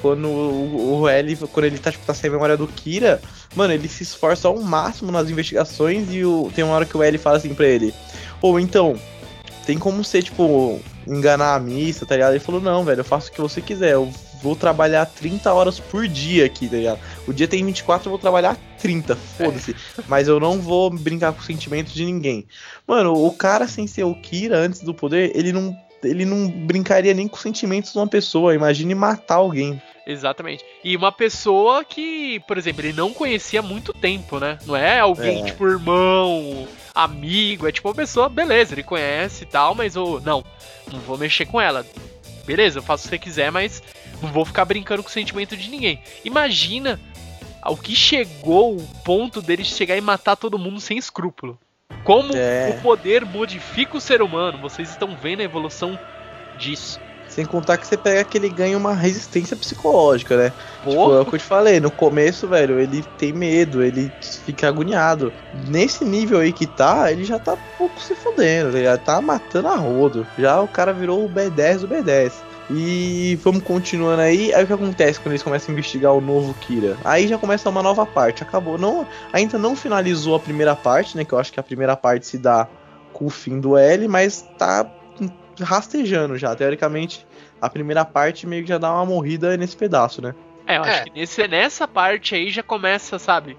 [0.00, 3.20] quando o, o L, quando ele tá, tipo, tá sem a memória do Kira,
[3.54, 7.02] mano, ele se esforça ao máximo nas investigações e o, tem uma hora que o
[7.02, 7.94] L fala assim pra ele,
[8.40, 8.98] ou então,
[9.66, 12.32] tem como ser, tipo, enganar a missa, tá ligado?
[12.32, 14.10] Ele falou, não, velho, eu faço o que você quiser, eu
[14.42, 17.00] vou trabalhar 30 horas por dia aqui, tá ligado?
[17.26, 19.76] O dia tem 24, eu vou trabalhar 30, foda-se.
[20.08, 22.46] Mas eu não vou brincar com os sentimentos de ninguém.
[22.86, 27.14] Mano, o cara sem ser o Kira antes do poder, ele não, ele não brincaria
[27.14, 28.54] nem com os sentimentos de uma pessoa.
[28.54, 29.80] Imagine matar alguém.
[30.10, 30.64] Exatamente.
[30.82, 34.58] E uma pessoa que, por exemplo, ele não conhecia há muito tempo, né?
[34.66, 35.44] Não é alguém É.
[35.46, 40.44] tipo irmão, amigo, é tipo uma pessoa, beleza, ele conhece e tal, mas eu não,
[40.92, 41.86] não vou mexer com ela.
[42.44, 43.82] Beleza, eu faço o que você quiser, mas
[44.20, 46.02] não vou ficar brincando com o sentimento de ninguém.
[46.24, 47.00] Imagina
[47.62, 51.58] ao que chegou o ponto dele chegar e matar todo mundo sem escrúpulo.
[52.02, 52.74] Como É.
[52.76, 54.58] o poder modifica o ser humano.
[54.58, 55.98] Vocês estão vendo a evolução
[56.58, 56.98] disso.
[57.40, 60.52] Sem contar que você pega que ele ganha uma resistência psicológica, né?
[60.84, 64.12] Pô, Tipo, é o que eu te falei, no começo, velho, ele tem medo, ele
[64.44, 65.32] fica agoniado.
[65.66, 69.22] Nesse nível aí que tá, ele já tá um pouco se fodendo, ele já tá
[69.22, 70.26] matando a rodo.
[70.38, 72.32] Já o cara virou o B10 do B10.
[72.68, 74.52] E vamos continuando aí.
[74.52, 76.98] Aí o que acontece quando eles começam a investigar o novo Kira?
[77.02, 78.42] Aí já começa uma nova parte.
[78.42, 78.76] Acabou.
[78.76, 81.24] Não, ainda não finalizou a primeira parte, né?
[81.24, 82.68] Que eu acho que a primeira parte se dá
[83.14, 84.86] com o fim do L, mas tá
[85.64, 86.54] rastejando já.
[86.54, 87.26] Teoricamente,
[87.60, 90.34] a primeira parte meio que já dá uma morrida nesse pedaço, né?
[90.66, 91.04] É, eu acho É.
[91.04, 93.56] que nesse, nessa parte aí já começa, sabe?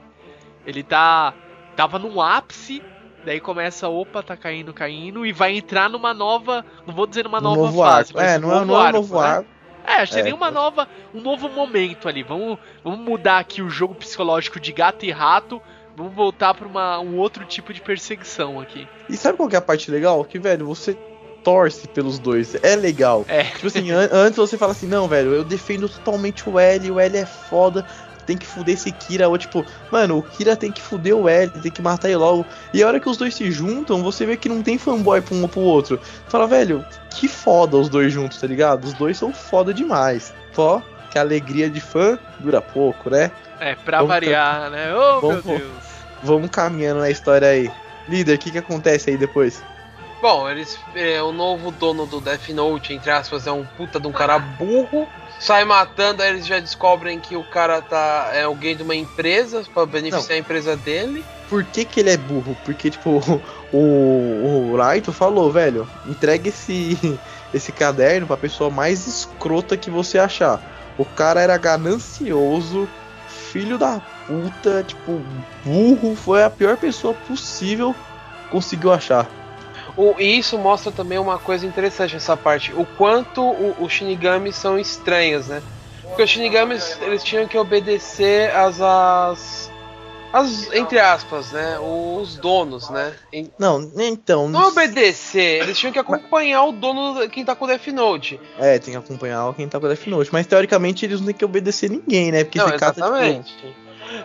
[0.65, 1.33] Ele tá.
[1.75, 2.81] Tava no ápice,
[3.25, 6.65] daí começa, opa, tá caindo, caindo, e vai entrar numa nova.
[6.85, 8.13] Não vou dizer numa Um nova novo fase, arco.
[8.15, 9.27] mas É, um não é, novo não é um arco, novo né?
[9.27, 9.49] arco.
[9.87, 12.21] É, acho que É, seria uma nova, um novo momento ali.
[12.23, 15.61] Vamos, vamos mudar aqui o jogo psicológico de gato e rato.
[15.95, 18.87] Vamos voltar pra uma, um outro tipo de perseguição aqui.
[19.09, 20.23] E sabe qual que é a parte legal?
[20.23, 20.95] Que, velho, você
[21.43, 22.55] torce pelos dois.
[22.63, 23.25] É legal.
[23.27, 23.43] É.
[23.43, 26.99] Tipo assim, an- antes você fala assim, não, velho, eu defendo totalmente o L, o
[26.99, 27.85] L é foda,
[28.25, 29.27] tem que fuder esse Kira.
[29.27, 32.45] Ou tipo, mano, o Kira tem que fuder o L, tem que matar ele logo.
[32.73, 35.35] E a hora que os dois se juntam, você vê que não tem fanboy pra
[35.35, 35.99] um ou pro outro.
[36.27, 38.85] Fala, velho, que foda os dois juntos, tá ligado?
[38.85, 40.33] Os dois são foda demais.
[40.53, 43.31] Só que a alegria de fã dura pouco, né?
[43.59, 44.93] É, pra Vamos variar, né?
[44.95, 45.71] Oh, Vamos- meu Deus.
[46.23, 47.69] Vamos caminhando na história aí.
[48.07, 49.61] Líder, o que que acontece aí depois?
[50.21, 50.77] Bom, eles.
[50.93, 54.37] É, o novo dono do Death Note, entre aspas, é um puta de um cara
[54.37, 55.07] burro.
[55.39, 58.29] Sai matando, aí eles já descobrem que o cara tá.
[58.33, 61.25] É alguém de uma empresa pra beneficiar a empresa dele.
[61.49, 62.55] por que, que ele é burro?
[62.63, 63.19] Porque, tipo,
[63.73, 67.19] o, o Raito falou, velho, entregue esse,
[67.51, 70.61] esse caderno pra pessoa mais escrota que você achar.
[70.97, 72.87] O cara era ganancioso,
[73.27, 75.19] filho da puta, tipo,
[75.65, 77.95] burro, foi a pior pessoa possível
[78.51, 79.27] conseguiu achar.
[79.97, 83.41] O, e isso mostra também uma coisa interessante nessa parte, o quanto
[83.79, 85.61] os Shinigamis são estranhos, né?
[86.07, 89.71] Porque os Shinigamis, eles tinham que obedecer às, às,
[90.33, 91.77] às entre aspas, né?
[91.79, 93.13] Os donos, né?
[93.31, 94.49] Em- Não, então.
[94.49, 98.39] Não obedecer, eles tinham que acompanhar o dono, quem tá com o Death Note.
[98.59, 100.29] É, tem que acompanhar quem tá com o Death Note.
[100.33, 102.43] Mas teoricamente eles não têm que obedecer ninguém, né?
[102.43, 103.75] Porque Não, tá, tipo, exatamente.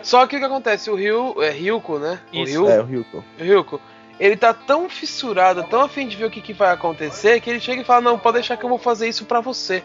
[0.03, 2.19] Só que o que acontece, o Ryu, é Ryuko, né?
[2.33, 3.17] Isso, o Ryu, É, o Ryuko.
[3.39, 3.81] o Ryuko,
[4.19, 7.59] ele tá tão fissurado, tão afim de ver o que, que vai acontecer, que ele
[7.59, 9.83] chega e fala, não, pode deixar que eu vou fazer isso pra você.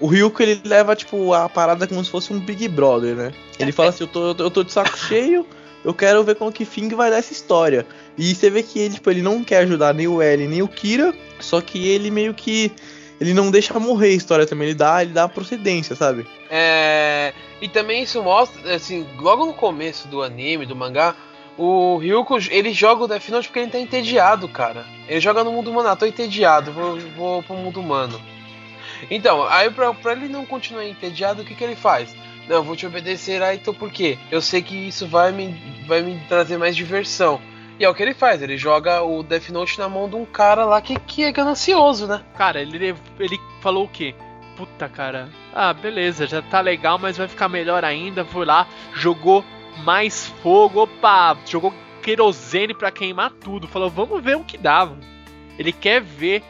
[0.00, 3.32] O Ryuko ele leva, tipo, a parada como se fosse um Big Brother, né?
[3.58, 5.46] Ele fala assim: eu tô, eu tô de saco cheio,
[5.82, 7.86] eu quero ver como que fim vai dar essa história.
[8.18, 10.68] E você vê que ele, tipo, ele não quer ajudar nem o L nem o
[10.68, 12.70] Kira, só que ele meio que.
[13.18, 16.26] Ele não deixa morrer a história também, ele dá, ele dá procedência, sabe?
[16.50, 17.32] É,
[17.62, 21.16] e também isso mostra, assim, logo no começo do anime, do mangá,
[21.58, 24.84] o Ryuko, ele joga o Death Note porque ele tá entediado, cara.
[25.08, 28.20] Ele joga no mundo humano, ah, tô entediado, vou, vou pro mundo humano.
[29.10, 32.14] Então, aí pra, pra ele não continuar entediado, o que que ele faz?
[32.48, 34.18] Não, vou te obedecer, aí então por quê?
[34.30, 37.40] Eu sei que isso vai me, vai me trazer mais diversão.
[37.78, 40.24] E é o que ele faz, ele joga o Death Note na mão de um
[40.24, 42.22] cara lá que, que é ganancioso, né?
[42.36, 44.14] Cara, ele, ele falou o quê?
[44.56, 45.28] Puta, cara.
[45.54, 48.24] Ah, beleza, já tá legal, mas vai ficar melhor ainda.
[48.24, 49.44] Foi lá, jogou
[49.84, 50.82] mais fogo.
[50.82, 51.72] Opa, jogou
[52.02, 53.66] querosene pra queimar tudo.
[53.68, 54.86] Falou, vamos ver o que dá.
[54.86, 55.00] mano.
[55.58, 56.42] Ele quer ver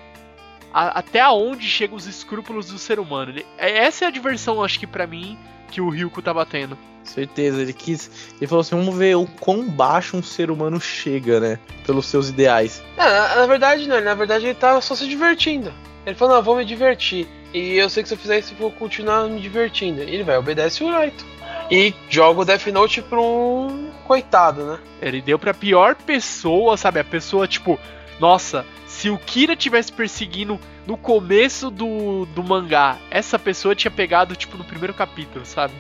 [0.73, 3.31] a- até onde chegam os escrúpulos do ser humano.
[3.33, 5.39] Ele- é- essa é a diversão, acho que pra mim,
[5.71, 6.77] que o Ryuko tá batendo.
[7.05, 8.33] Certeza, ele quis.
[8.37, 11.59] Ele falou assim: vamos ver o quão baixo um ser humano chega, né?
[11.87, 12.83] Pelos seus ideais.
[12.97, 15.73] É, na, na verdade não, ele- na verdade ele tá só se divertindo.
[16.05, 17.29] Ele falou, não, eu vou me divertir.
[17.55, 20.03] E eu sei que se eu fizer isso eu vou continuar me divertindo.
[20.03, 21.25] E ele vai, obedece o Raito.
[21.71, 24.79] E joga o Death Note pra um coitado, né?
[25.03, 27.01] Ele deu pra pior pessoa, sabe?
[27.01, 27.79] A pessoa, tipo,
[28.21, 34.37] nossa, se o Kira tivesse perseguindo no começo do, do mangá, essa pessoa tinha pegado,
[34.37, 35.75] tipo, no primeiro capítulo, sabe?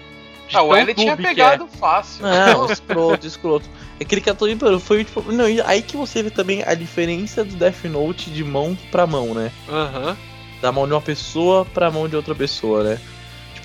[0.49, 1.16] De Ah, o L tinha é.
[1.16, 2.24] pegado fácil.
[2.24, 3.68] Não, escroto, escroto.
[4.01, 5.20] Aquele que ator limpando foi tipo.
[5.32, 9.07] Não, e aí que você vê também a diferença do Death Note de mão pra
[9.07, 9.51] mão, né?
[9.68, 10.16] Aham.
[10.62, 13.01] Da mão de uma pessoa pra mão de outra pessoa, né?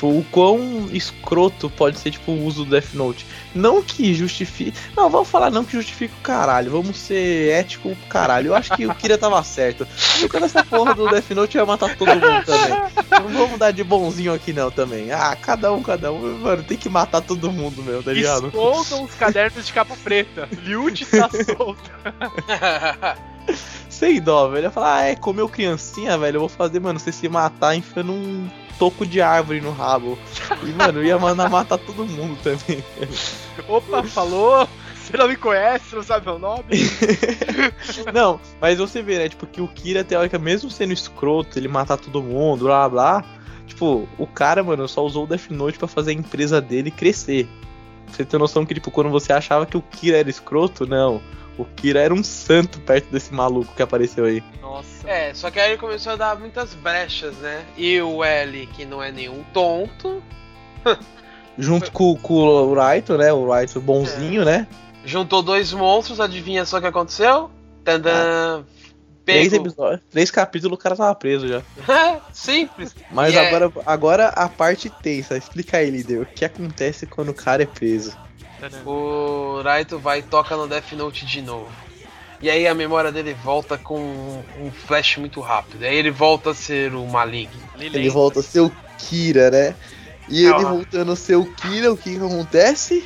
[0.01, 3.23] Tipo, o quão escroto pode ser, tipo, o uso do Death Note.
[3.53, 4.73] Não que justifique.
[4.97, 6.71] Não, vamos falar não que justifique o caralho.
[6.71, 8.47] Vamos ser ético pro caralho.
[8.47, 9.87] Eu acho que o Kira tava certo.
[10.19, 12.81] Porque essa porra do Death Note ia matar todo mundo também.
[13.11, 15.11] Não vamos dar de bonzinho aqui não também.
[15.11, 16.39] Ah, cada um, cada um.
[16.39, 18.47] Mano, tem que matar todo mundo, meu, tá ligado?
[18.47, 20.49] Escondam os cadernos de capa preta.
[20.63, 21.91] Liute tá solto.
[23.87, 24.65] Sem dó, velho.
[24.65, 26.37] Eu falar, ah, é, comeu criancinha, velho.
[26.37, 28.49] Eu vou fazer, mano, você se matar enfiando um
[28.81, 30.17] toco de árvore no rabo.
[30.63, 32.83] E, mano, ia mandar matar todo mundo também.
[33.67, 34.67] Opa, falou.
[34.95, 36.63] Você não me conhece, não sabe meu nome?
[38.13, 39.29] Não, mas você vê, né?
[39.29, 43.25] Tipo, que o Kira, teórica, mesmo sendo escroto, ele matar todo mundo, blá blá.
[43.67, 47.47] Tipo, o cara, mano, só usou o Death Note pra fazer a empresa dele crescer.
[48.07, 51.21] Você tem noção que, tipo, quando você achava que o Kira era escroto, não.
[51.61, 54.43] O Kira era um santo perto desse maluco que apareceu aí.
[54.61, 55.09] Nossa.
[55.09, 57.65] é, só que aí ele começou a dar muitas brechas, né?
[57.77, 60.21] E o L, que não é nenhum tonto,
[61.57, 63.31] Junto com, com o Raito, né?
[63.31, 64.67] O Raito bonzinho, né?
[65.03, 67.49] juntou dois monstros, adivinha só o que aconteceu?
[67.83, 68.63] Tandã!
[69.25, 69.67] Três Pego.
[69.67, 71.61] episódios, três capítulos, o cara tava preso já.
[72.33, 72.95] Simples.
[73.11, 75.37] Mas E é- agora, agora a parte tensa.
[75.37, 76.21] Explica aí, líder.
[76.21, 78.17] O que acontece quando o cara é preso?
[78.85, 81.71] O Raito vai e toca no Death Note de novo.
[82.41, 83.99] E aí a memória dele volta com
[84.59, 85.83] um flash muito rápido.
[85.83, 87.61] Aí ele volta a ser o maligno.
[87.79, 89.75] Ele volta a ser o Kira, né?
[90.27, 90.69] E ele Ah.
[90.69, 93.03] voltando a ser o Kira, o que, que acontece?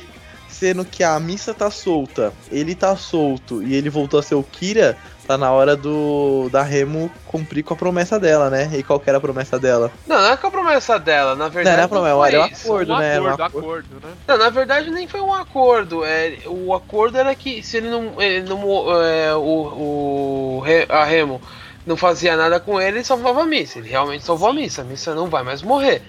[0.48, 4.42] Sendo que a missa tá solta, ele tá solto e ele voltou a ser o
[4.42, 4.96] Kira,
[5.26, 8.70] tá na hora do da Remo cumprir com a promessa dela, né?
[8.74, 9.90] E qual que era a promessa dela?
[10.06, 11.76] Não, não é com a promessa dela, na Não, verdade.
[11.76, 12.66] não é a promessa, foi era o isso.
[12.66, 13.14] acordo, um né?
[13.14, 13.66] Era um acordo, acordo.
[13.68, 14.12] acordo, né?
[14.26, 16.04] Não, na verdade nem foi um acordo.
[16.04, 18.20] É, o acordo era que se ele não.
[18.20, 18.62] Ele não
[19.02, 21.40] é, o, o a Remo
[21.86, 23.78] não fazia nada com ele, ele salvava a missa.
[23.78, 24.82] Ele realmente salvou a missa.
[24.82, 26.02] A missa não vai mais morrer.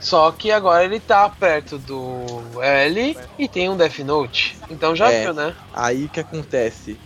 [0.00, 4.58] Só que agora ele tá perto do L e tem um Death Note.
[4.68, 5.22] Então já É.
[5.22, 5.54] viu, né?
[5.72, 6.98] Aí o que acontece?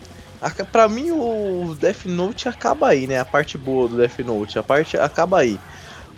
[0.70, 3.20] Pra mim o Death Note acaba aí, né?
[3.20, 5.58] A parte boa do Death Note, a parte acaba aí.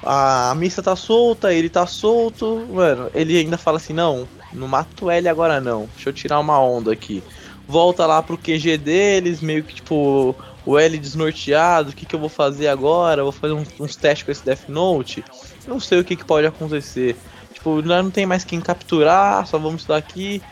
[0.02, 3.10] A, a missa tá solta, ele tá solto, mano.
[3.14, 5.88] Ele ainda fala assim: não, não mato ele agora não.
[5.94, 7.22] Deixa eu tirar uma onda aqui.
[7.68, 12.20] volta lá pro QG deles, meio que tipo, o L desnorteado, o que, que eu
[12.20, 13.22] vou fazer agora?
[13.22, 15.24] Vou fazer uns, uns testes com esse Death Note.
[15.66, 17.16] Não sei o que, que pode acontecer.
[17.52, 20.42] Tipo, nós não tem mais quem capturar, só vamos estudar aqui.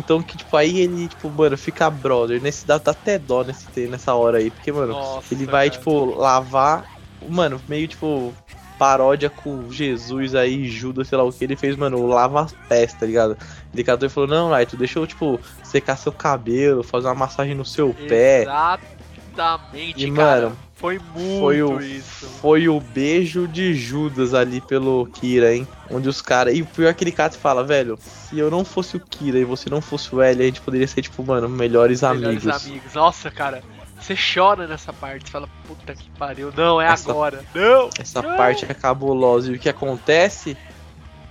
[0.00, 2.40] Então que tipo, aí ele, tipo, mano, fica brother.
[2.42, 4.50] Nesse dá, dá até dó nesse, nessa hora aí.
[4.50, 5.78] Porque, mano, Nossa, ele vai, cara.
[5.78, 6.84] tipo, lavar.
[7.28, 8.34] Mano, meio tipo.
[8.78, 11.44] Paródia com Jesus aí, Judas, sei lá o que.
[11.44, 13.36] Ele fez, mano, lava as pés, tá ligado?
[13.74, 17.54] Ele catou e falou: Não, Light, deixa eu, tipo, secar seu cabelo, fazer uma massagem
[17.54, 18.46] no seu pé.
[19.34, 20.40] Exatamente, E, cara.
[20.42, 22.26] mano, foi muito foi o- isso.
[22.40, 25.68] Foi o beijo de Judas ali pelo Kira, hein?
[25.90, 26.54] Onde os caras.
[26.54, 29.38] E pior é que ele cata e fala, velho, se eu não fosse o Kira
[29.38, 32.66] e você não fosse o L, a gente poderia ser, tipo, mano, melhores, Melhores amigos.
[32.66, 32.94] amigos.
[32.94, 33.62] Nossa, cara.
[34.00, 35.26] Você chora nessa parte.
[35.26, 36.50] Você fala, puta que pariu.
[36.56, 37.44] Não, é Essa- agora.
[37.54, 37.90] Não!
[37.98, 38.34] Essa Não!
[38.36, 39.52] parte é cabulosa.
[39.52, 40.56] E o que acontece?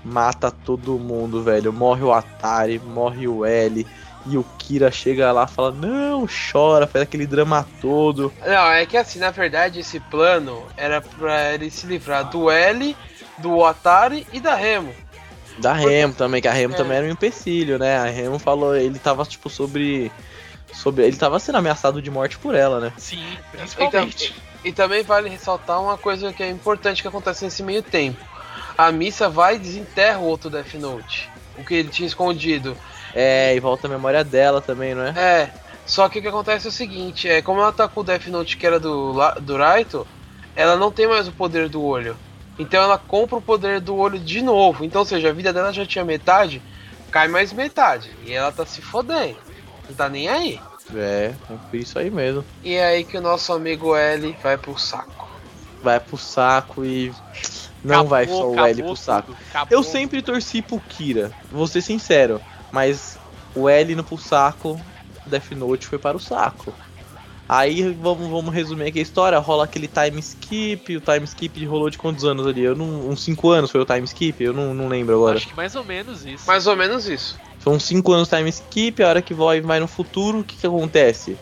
[0.06, 1.74] Mata todo mundo, velho.
[1.74, 3.86] Morre o Atari, morre o L.
[4.30, 8.32] E o Kira chega lá e fala: Não, chora, faz aquele drama todo.
[8.46, 12.96] Não, é que assim, na verdade, esse plano era pra ele se livrar do L,
[13.40, 14.94] do Atari e da Remo.
[15.58, 16.78] Da Remo também, que a Remo É.
[16.78, 17.98] também era um empecilho, né?
[17.98, 20.12] A Remo falou, ele tava, tipo, sobre.
[20.72, 22.94] sobre ele tava sendo ameaçado de morte por ela, né?
[22.98, 24.34] Sim, principalmente.
[24.64, 28.24] e, e também vale ressaltar uma coisa que é importante que acontece nesse meio tempo.
[28.78, 31.30] A missa vai e desenterra o outro Death Note.
[31.60, 32.76] O que ele tinha escondido.
[33.14, 35.10] É, e volta a memória dela também, não é?
[35.18, 35.54] É.
[35.86, 38.28] Só que o que acontece é o seguinte, é como ela tá com o Death
[38.28, 40.06] Note que era do, do Raito,
[40.56, 42.16] ela não tem mais o poder do olho.
[42.60, 44.84] Então ela compra o poder do olho de novo.
[44.84, 46.62] Então, ou seja, a vida dela já tinha metade,
[47.10, 48.12] cai mais metade.
[48.26, 49.38] E ela tá se fodendo.
[49.88, 50.60] Não tá nem aí.
[50.94, 52.44] É, é isso aí mesmo.
[52.64, 55.30] E é aí que o nosso amigo L vai pro saco.
[55.82, 57.14] Vai pro saco e.
[57.84, 59.36] Não Acabou, vai só o L pro saco.
[59.52, 59.68] tudo.
[59.72, 63.18] Eu sempre torci pro Kira, vou ser sincero, mas
[63.56, 64.80] o L indo pro saco,
[65.26, 66.74] Death Note foi para o saco.
[67.50, 71.90] Aí vamos, vamos resumir aqui a história, rola aquele time skip, o time skip rolou
[71.90, 72.62] de quantos anos ali?
[72.62, 74.44] Eu não, uns 5 anos foi o time skip?
[74.44, 75.38] Eu não, não lembro agora.
[75.38, 76.46] Acho que mais ou menos isso.
[76.46, 77.40] Mais ou menos isso.
[77.60, 80.68] São 5 anos time skip, a hora que vai, vai no futuro, o que que
[80.68, 81.36] acontece?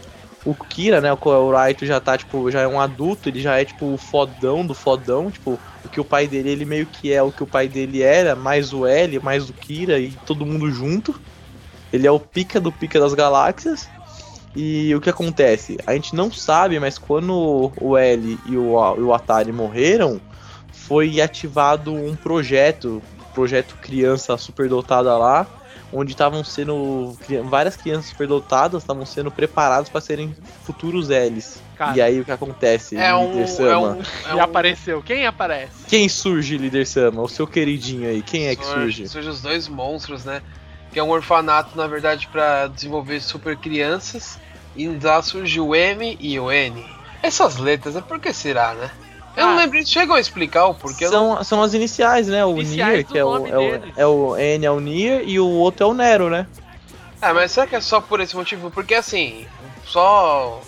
[0.46, 3.60] O Kira, né, o, o Raito já tá, tipo, já é um adulto, ele já
[3.60, 7.12] é, tipo, o fodão do fodão, tipo, o que o pai dele, ele meio que
[7.12, 10.46] é o que o pai dele era, mais o L, mais o Kira e todo
[10.46, 11.20] mundo junto.
[11.92, 13.90] Ele é o pica do pica das galáxias.
[14.56, 15.78] E o que acontece?
[15.86, 20.20] A gente não sabe, mas quando o L e o, o Atari morreram,
[20.72, 23.02] foi ativado um projeto,
[23.34, 25.48] projeto criança superdotada lá,
[25.94, 27.16] onde estavam sendo
[27.46, 31.67] várias crianças superdotadas estavam sendo preparadas para serem futuros Ls.
[31.78, 32.98] Cara, e aí o que acontece?
[32.98, 33.28] É um.
[33.32, 33.88] líder É Sama?
[33.90, 35.02] um, é E um apareceu.
[35.04, 35.72] Quem aparece?
[35.88, 37.22] Quem surge, líder Sama?
[37.22, 39.08] O seu queridinho aí, quem é que surge?
[39.08, 40.42] Surge os dois monstros, né?
[40.92, 44.40] Que é um orfanato, na verdade, pra desenvolver super crianças.
[44.76, 46.84] E lá surge o M e o N.
[47.22, 48.90] Essas letras, é por que será, né?
[49.36, 49.58] Eu não Ah.
[49.58, 51.06] lembro, chegou a explicar o porquê.
[51.06, 52.44] eu não- São, são as iniciais, né?
[52.44, 55.40] O Iniciais Nier, que é o, é, o, é o N é o Nier e
[55.40, 56.48] o outro é o Nero, né?
[57.22, 58.72] Ah, mas será que é só por esse motivo?
[58.72, 59.46] Porque assim,
[59.86, 60.62] só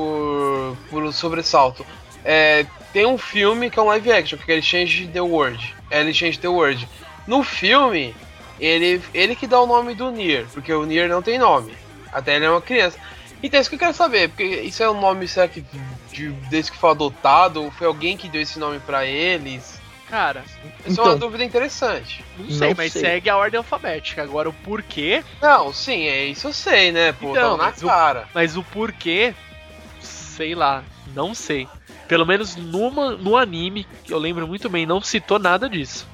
[0.00, 1.86] por, por sobressalto.
[2.24, 5.74] É, tem um filme que é um live action, que é Change the World.
[5.90, 6.86] É ele Change the World.
[7.26, 8.14] No filme,
[8.60, 11.72] ele, ele que dá o nome do Nier, porque o Nier não tem nome.
[12.12, 12.98] Até ele é uma criança.
[13.42, 15.62] Então é isso que eu quero saber, porque isso é um nome, será que
[16.12, 19.78] de, desde que foi adotado, ou foi alguém que deu esse nome pra eles?
[20.08, 20.44] Cara,
[20.84, 21.18] Essa é uma Então.
[21.18, 22.24] dúvida interessante.
[22.38, 23.02] não sei, Não mas sei.
[23.02, 24.22] segue a ordem alfabética.
[24.22, 27.12] Agora o porquê, Não, sim, é isso eu sei, né?
[27.12, 28.28] Pô, Então, tá na mas o- cara.
[28.32, 29.34] mas o porquê,
[30.36, 30.82] sei lá,
[31.14, 31.66] não sei.
[32.08, 36.06] Pelo menos numa, no anime, que eu lembro muito bem, não citou nada disso.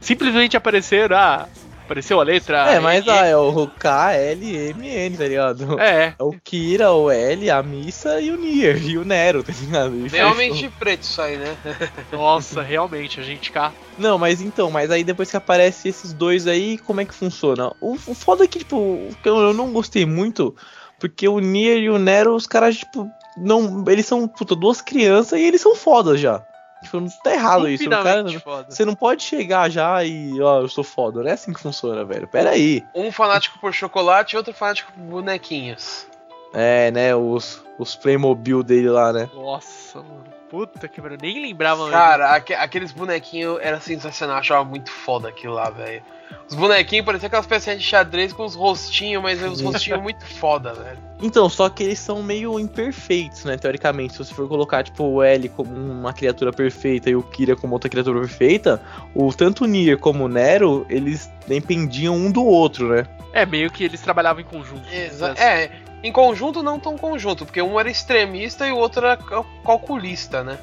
[0.00, 1.48] Simplesmente apareceram, ah,
[1.84, 2.58] apareceu a letra.
[2.72, 5.78] é, mas E- ah, é o K, L, M, N, tá ligado?
[5.80, 9.52] É, É o Kira, o L, a Missa e o Nier, e o Nero, tá
[9.58, 9.94] ligado?
[9.96, 11.56] E Realmente preto isso aí, né?
[12.12, 13.72] nossa, realmente, a gente cá.
[13.98, 17.70] Não, mas então, mas aí depois que aparece esses dois aí, como é que funciona?
[17.80, 20.54] O, o foda é que, tipo, o que eu, eu não gostei muito,
[20.98, 23.84] porque o Nier e o Nero, os caras, tipo, não.
[23.88, 26.42] Eles são, puta, duas crianças e eles são fodas já.
[26.82, 27.88] Tipo, não tá errado isso.
[27.88, 28.66] Cara, foda.
[28.68, 31.22] você não pode chegar já e, ó, eu sou foda.
[31.22, 32.28] Não é assim que funciona, velho.
[32.28, 32.84] Pera aí.
[32.94, 36.06] Um fanático por chocolate e outro fanático por bonequinhos.
[36.52, 37.16] É, né?
[37.16, 39.28] Os, os Playmobil dele lá, né?
[39.34, 40.33] Nossa, mano.
[40.54, 41.18] Puta que pariu.
[41.20, 46.00] Nem lembrava, Cara, aque- aqueles bonequinhos era sensacional, eu achava muito foda aquilo lá, velho.
[46.48, 50.72] Os bonequinhos pareciam aquelas pecinhas de xadrez com os rostinhos, mas os rostinhos muito foda,
[50.72, 50.98] velho.
[51.20, 53.56] Então, só que eles são meio imperfeitos, né?
[53.56, 57.56] Teoricamente, se você for colocar, tipo, o L como uma criatura perfeita e o Kira
[57.56, 58.80] como outra criatura perfeita,
[59.12, 63.04] o tanto o Nier como o Nero, eles dependiam um do outro, né?
[63.32, 64.88] É, meio que eles trabalhavam em conjunto.
[64.88, 65.64] Exa né?
[65.64, 65.70] é,
[66.04, 70.44] em conjunto não tão conjunto, porque um era extremista e o outro era cal- calculista,
[70.44, 70.58] né?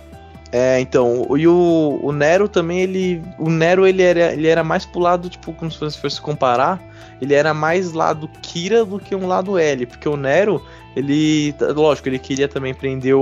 [0.53, 3.23] É, então, e o, o Nero também, ele.
[3.39, 6.77] O Nero ele era, ele era mais pro lado, tipo, como se fosse, fosse comparar,
[7.21, 10.61] ele era mais lado Kira do que um lado L, porque o Nero,
[10.93, 11.55] ele.
[11.73, 13.21] Lógico, ele queria também prender o.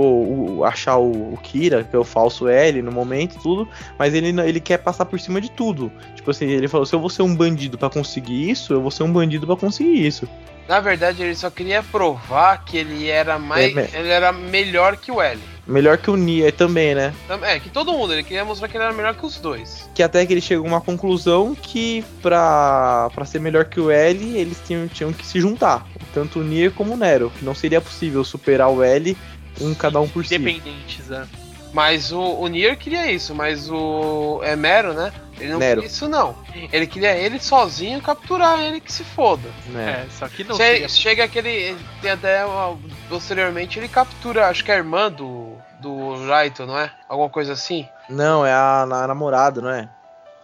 [0.58, 4.28] o- achar o, o Kira, que é o falso L no momento tudo, mas ele,
[4.40, 5.90] ele quer passar por cima de tudo.
[6.16, 8.90] Tipo assim, ele falou: se eu vou ser um bandido pra conseguir isso, eu vou
[8.90, 10.28] ser um bandido pra conseguir isso.
[10.70, 13.76] Na verdade, ele só queria provar que ele era mais.
[13.76, 15.36] É, ele era melhor que o L.
[15.66, 17.12] Melhor que o Nier também, né?
[17.42, 19.90] É, que todo mundo, ele queria mostrar que ele era melhor que os dois.
[19.92, 23.90] que até que ele chegou a uma conclusão que pra, pra ser melhor que o
[23.90, 25.84] L, eles tinham, tinham que se juntar.
[26.14, 27.32] Tanto o Nier como o Nero.
[27.36, 29.16] Que não seria possível superar o L
[29.60, 30.36] um cada um por si.
[30.36, 31.26] Independentes, né?
[31.72, 35.12] Mas o, o Nier queria isso, mas o Emero, né?
[35.38, 35.80] Ele não Nero.
[35.80, 36.34] queria isso, não.
[36.72, 39.48] Ele queria ele sozinho capturar ele que se foda.
[39.66, 40.04] Né?
[40.06, 40.88] É, só que não Che- seria...
[40.88, 41.76] Chega aquele.
[42.02, 42.44] Tem até.
[42.44, 42.76] uma-
[43.08, 45.56] posteriormente ele captura, acho que é a irmã do.
[45.80, 46.90] Do Raito, não é?
[47.08, 47.88] Alguma coisa assim?
[48.06, 49.88] Não, é a, na- namorada, não é?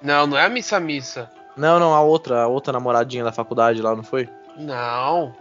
[0.01, 1.31] Não, não é a Missa Missa.
[1.55, 4.29] Não, não, a outra, a outra namoradinha da faculdade lá, não foi?
[4.57, 5.35] Não.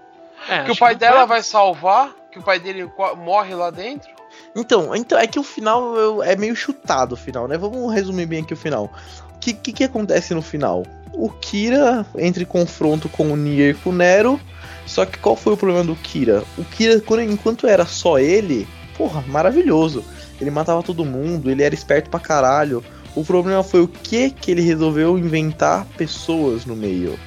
[0.49, 3.69] É, que o pai não dela foi- vai salvar, que o pai dele morre lá
[3.69, 4.09] dentro.
[4.55, 7.57] Então, então é que o final eu- é meio chutado o final, né?
[7.57, 8.91] Vamos resumir bem aqui o final.
[9.36, 10.83] O que, que, que acontece no final?
[11.13, 14.39] O Kira entra em confronto com o Nier e com o Nero.
[14.86, 16.43] Só que qual foi o problema do Kira?
[16.57, 18.67] O Kira, quando- enquanto era só ele,
[18.97, 20.03] porra, maravilhoso.
[20.39, 22.83] Ele matava todo mundo, ele era esperto pra caralho.
[23.15, 27.17] O problema foi o que que ele resolveu inventar pessoas no meio.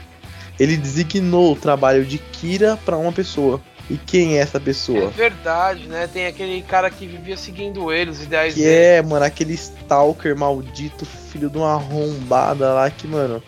[0.61, 3.61] Ele designou o trabalho de Kira pra uma pessoa.
[3.91, 5.09] E quem é essa É pessoa?
[5.09, 6.07] verdade, né?
[6.07, 8.75] Tem aquele cara que vivia seguindo ele, os ideais Que dele.
[8.75, 13.43] é, mano, aquele Stalker maldito, filho de uma arrombada lá que, mano,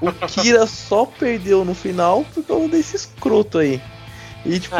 [0.00, 3.80] o Kira só perdeu no final por causa desse escroto aí.
[4.44, 4.76] E, tipo,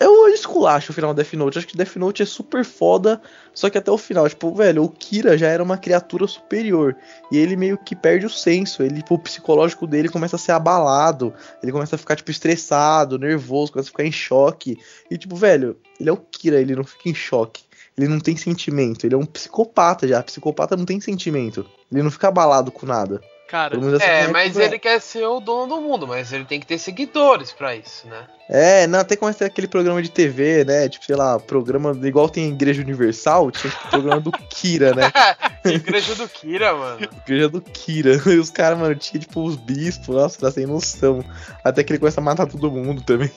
[0.00, 1.58] eu esculacho o final do Death Note.
[1.58, 3.20] Acho que Death Note é super foda,
[3.52, 6.96] só que até o final, tipo, velho, o Kira já era uma criatura superior.
[7.30, 8.82] E ele meio que perde o senso.
[8.82, 11.34] Ele, tipo, o psicológico dele começa a ser abalado.
[11.62, 14.78] Ele começa a ficar, tipo, estressado, nervoso, começa a ficar em choque.
[15.10, 17.62] E, tipo, velho, ele é o Kira, ele não fica em choque.
[17.96, 19.04] Ele não tem sentimento.
[19.04, 20.22] Ele é um psicopata já.
[20.22, 21.66] Psicopata não tem sentimento.
[21.92, 23.20] Ele não fica abalado com nada.
[23.50, 23.78] Cara, É,
[24.20, 24.62] minha mas visão.
[24.62, 28.06] ele quer ser o dono do mundo, mas ele tem que ter seguidores pra isso,
[28.06, 28.24] né?
[28.48, 30.88] É, não, até começa a ter aquele programa de TV, né?
[30.88, 35.10] Tipo, sei lá, programa igual tem Igreja Universal, tinha tipo, programa do Kira, né?
[35.66, 37.08] Igreja do Kira, mano.
[37.26, 38.12] Igreja do Kira.
[38.30, 41.24] E os caras, mano, tinha tipo os bispos, nossa, tá sem noção.
[41.64, 43.32] Até que ele começa a matar todo mundo também.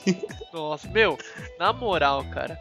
[0.54, 1.18] Nossa, meu,
[1.58, 2.56] na moral, cara.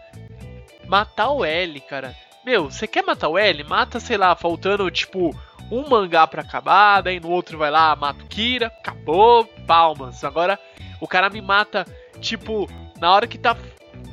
[0.87, 2.15] Matar o L, cara.
[2.47, 3.63] Meu, você quer matar o L?
[3.65, 5.35] Mata, sei lá, faltando tipo
[5.73, 10.23] um mangá pra acabar, daí no outro vai lá, mata o Kira, acabou, palmas.
[10.23, 10.59] Agora
[11.01, 11.87] o cara me mata,
[12.20, 12.68] tipo,
[13.01, 13.57] na hora que tá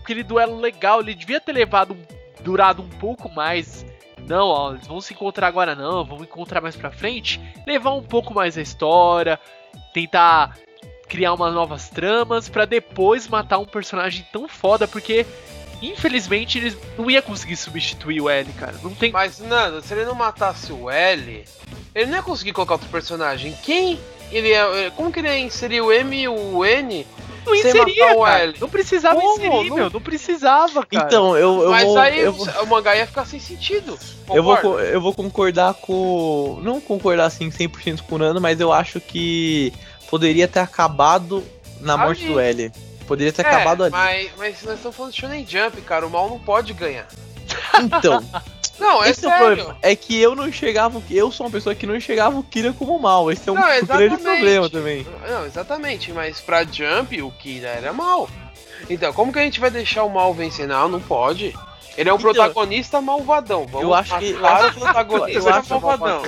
[0.02, 1.98] aquele duelo legal, ele devia ter levado
[2.42, 3.86] durado um pouco mais.
[4.26, 8.04] Não, ó, eles vão se encontrar agora não, vão encontrar mais pra frente, levar um
[8.04, 9.38] pouco mais a história,
[9.94, 10.58] tentar
[11.10, 15.26] criar umas novas tramas pra depois matar um personagem tão foda, porque
[15.82, 18.76] infelizmente eles não ia conseguir substituir o L, cara.
[18.84, 19.12] Não tem.
[19.12, 21.44] Mas, Nando, se ele não matasse o L,
[21.96, 23.56] ele não ia conseguir colocar outro personagem.
[23.64, 24.00] Quem
[24.32, 24.92] ele ia.
[24.96, 27.06] Como que ele ia inserir o M e o N?
[27.46, 28.44] Não sem inseria, matar o cara.
[28.44, 28.56] L.
[28.60, 29.34] Não precisava Como?
[29.40, 29.90] inserir, Não- meu.
[29.90, 31.06] Não precisava, cara.
[31.08, 31.98] Então, eu, eu Mas vou.
[31.98, 32.64] aí eu o, vou...
[32.64, 33.98] o mangá ia ficar sem sentido.
[34.32, 36.60] Eu vou, eu vou concordar com.
[36.62, 39.74] Não concordar assim 100% com o Nando, mas eu acho que
[40.10, 41.44] poderia ter acabado
[41.80, 42.34] na morte Ali.
[42.34, 42.72] do L.
[43.10, 43.92] Poderia ter É, acabado ali.
[43.92, 46.06] Mas, mas nós estamos falando de Shonen Jump, cara.
[46.06, 47.08] O mal não pode ganhar.
[47.82, 48.24] Então,
[48.80, 49.56] Não, é esse é o sério.
[49.58, 49.78] problema.
[49.82, 51.00] É que eu não enxergava.
[51.00, 53.30] o- Eu sou uma pessoa que não enxergava o Kira como mal.
[53.30, 55.06] Esse é um Não, grande problema também.
[55.28, 58.30] Não, exatamente, mas pra Jump o Kira era mal.
[58.90, 60.66] Então, como que a gente vai deixar o mal vencer?
[60.68, 61.54] Não, não pode.
[61.98, 63.66] Ele é um Então, protagonista malvadão.
[63.66, 66.22] Vamos eu acho que- matar eu o protagonista eu acho malvadão.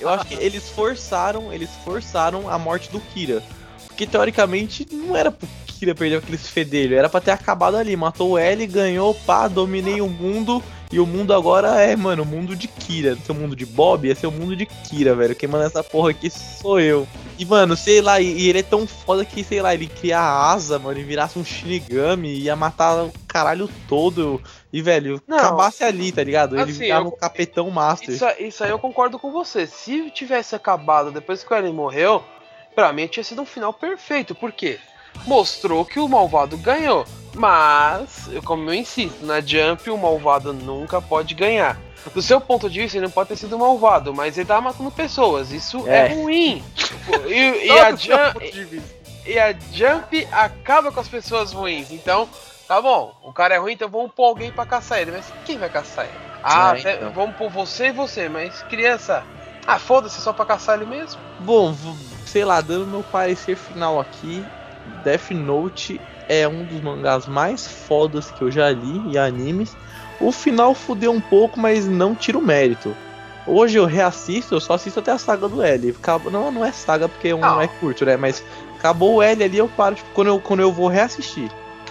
[0.00, 3.42] Eu acho que eles forçaram, eles forçaram a morte do Kira.
[3.86, 5.46] Porque teoricamente não era pro
[5.82, 7.96] Kira perder aqueles fedelhos, era pra ter acabado ali.
[7.96, 10.62] Matou o L, ganhou, pá, dominei o mundo
[10.92, 13.18] E o mundo agora é, mano, o mundo de Kira.
[13.28, 15.34] O mundo de Bob, ia ser o mundo de Kira, velho.
[15.34, 17.08] Quem manda essa porra aqui sou eu.
[17.36, 20.52] E, mano, sei lá, e, ele é tão foda que, sei lá, ele cria a
[20.52, 24.40] asa, mano, e virasse um Shinigami, ia matar o caralho todo.
[24.72, 25.36] E, velho, Não.
[25.38, 26.54] acabasse ali, tá ligado?
[26.54, 28.10] Ele Assim, virava eu- o Capitão Master.
[28.14, 29.66] Isso, isso aí eu concordo com você.
[29.66, 32.22] Se tivesse acabado depois que o Eren morreu,
[32.74, 34.34] pra mim tinha sido um final perfeito.
[34.34, 34.78] Por quê?
[35.26, 37.04] Mostrou que o malvado ganhou.
[37.34, 41.78] Mas, eu- como eu insisto, na Jump o malvado nunca pode ganhar.
[42.12, 44.90] Do seu ponto de vista, ele não pode ter sido malvado, mas ele tava matando
[44.90, 45.52] pessoas.
[45.52, 46.14] Isso é, É.
[46.14, 46.62] ruim.
[47.28, 48.84] E, e a Jump,
[49.24, 51.92] e a Jump acaba com as pessoas ruins.
[51.92, 52.28] Então,
[52.66, 55.12] tá bom, o cara é ruim, então vamos pôr alguém pra caçar ele.
[55.12, 56.14] Mas quem vai caçar ele?
[56.42, 57.12] Ah, É, então.
[57.12, 59.22] vamos pôr você e você, mas criança.
[59.64, 61.20] Ah, foda-se, só pra caçar ele mesmo.
[61.38, 61.72] Bom,
[62.26, 64.44] sei lá, dando meu parecer final aqui,
[65.02, 69.76] Death Note é um dos mangás mais fodas que eu já li e animes.
[70.20, 72.96] O final fudeu um pouco, mas não tira o mérito.
[73.46, 75.90] Hoje eu reassisto, eu só assisto até a saga do L.
[75.90, 77.60] Acaba- não, não é saga porque um Não.
[77.60, 78.16] é curto, né?
[78.16, 78.42] Mas
[78.78, 81.50] acabou o L ali, eu paro tipo, quando, eu, quando eu vou reassistir.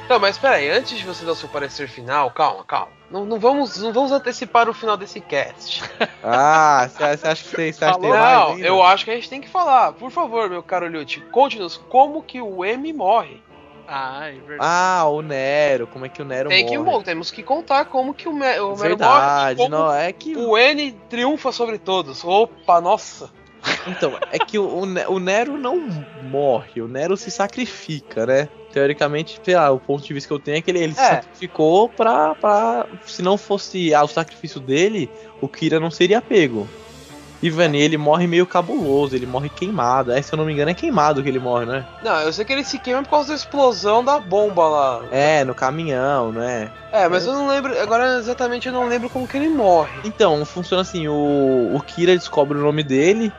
[0.10, 3.01] Não, mas peraí, antes de você dar o seu parecer final, calma, calma.
[3.12, 5.84] Não, não vamos, não vamos antecipar o final desse cast.
[6.24, 9.50] Ah, você acha que você que mais Não, eu acho que a gente tem que
[9.50, 9.92] falar.
[9.94, 13.42] Por favor, meu caro Lute, conte-nos como que o M morre.
[13.88, 14.60] Ah, é verdade.
[14.60, 16.92] Ah, o Nero, como é que o Nero Tem que, morre?
[16.92, 18.88] bom, temos que contar como que o, Me o Mero morre.
[18.90, 22.24] Verdade, como não, é que o N triunfa sobre todos.
[22.24, 23.32] Opa, nossa.
[23.88, 24.68] Então, é que o,
[25.10, 25.80] o Nero não
[26.24, 28.48] morre, o Nero se sacrifica, né?
[28.72, 31.02] Teoricamente, sei lá, o ponto de vista que eu tenho é que ele, ele se
[31.02, 31.16] É.
[31.22, 32.86] sacrificou pra, pra.
[33.06, 35.10] Se não fosse ah, o sacrifício dele,
[35.42, 36.68] o Kira não seria pego.
[37.44, 40.12] E, velho, ele morre meio cabuloso, ele morre queimado.
[40.12, 41.84] É, se eu não me engano, é queimado que ele morre, né?
[42.04, 45.02] Não, eu sei que ele se queima por causa da explosão da bomba lá.
[45.12, 46.70] É, no caminhão, né?
[46.92, 47.76] É, mas eu não lembro.
[47.82, 49.90] Agora exatamente eu não lembro como que ele morre.
[50.04, 53.34] Então, funciona assim, o, o Kira descobre o nome dele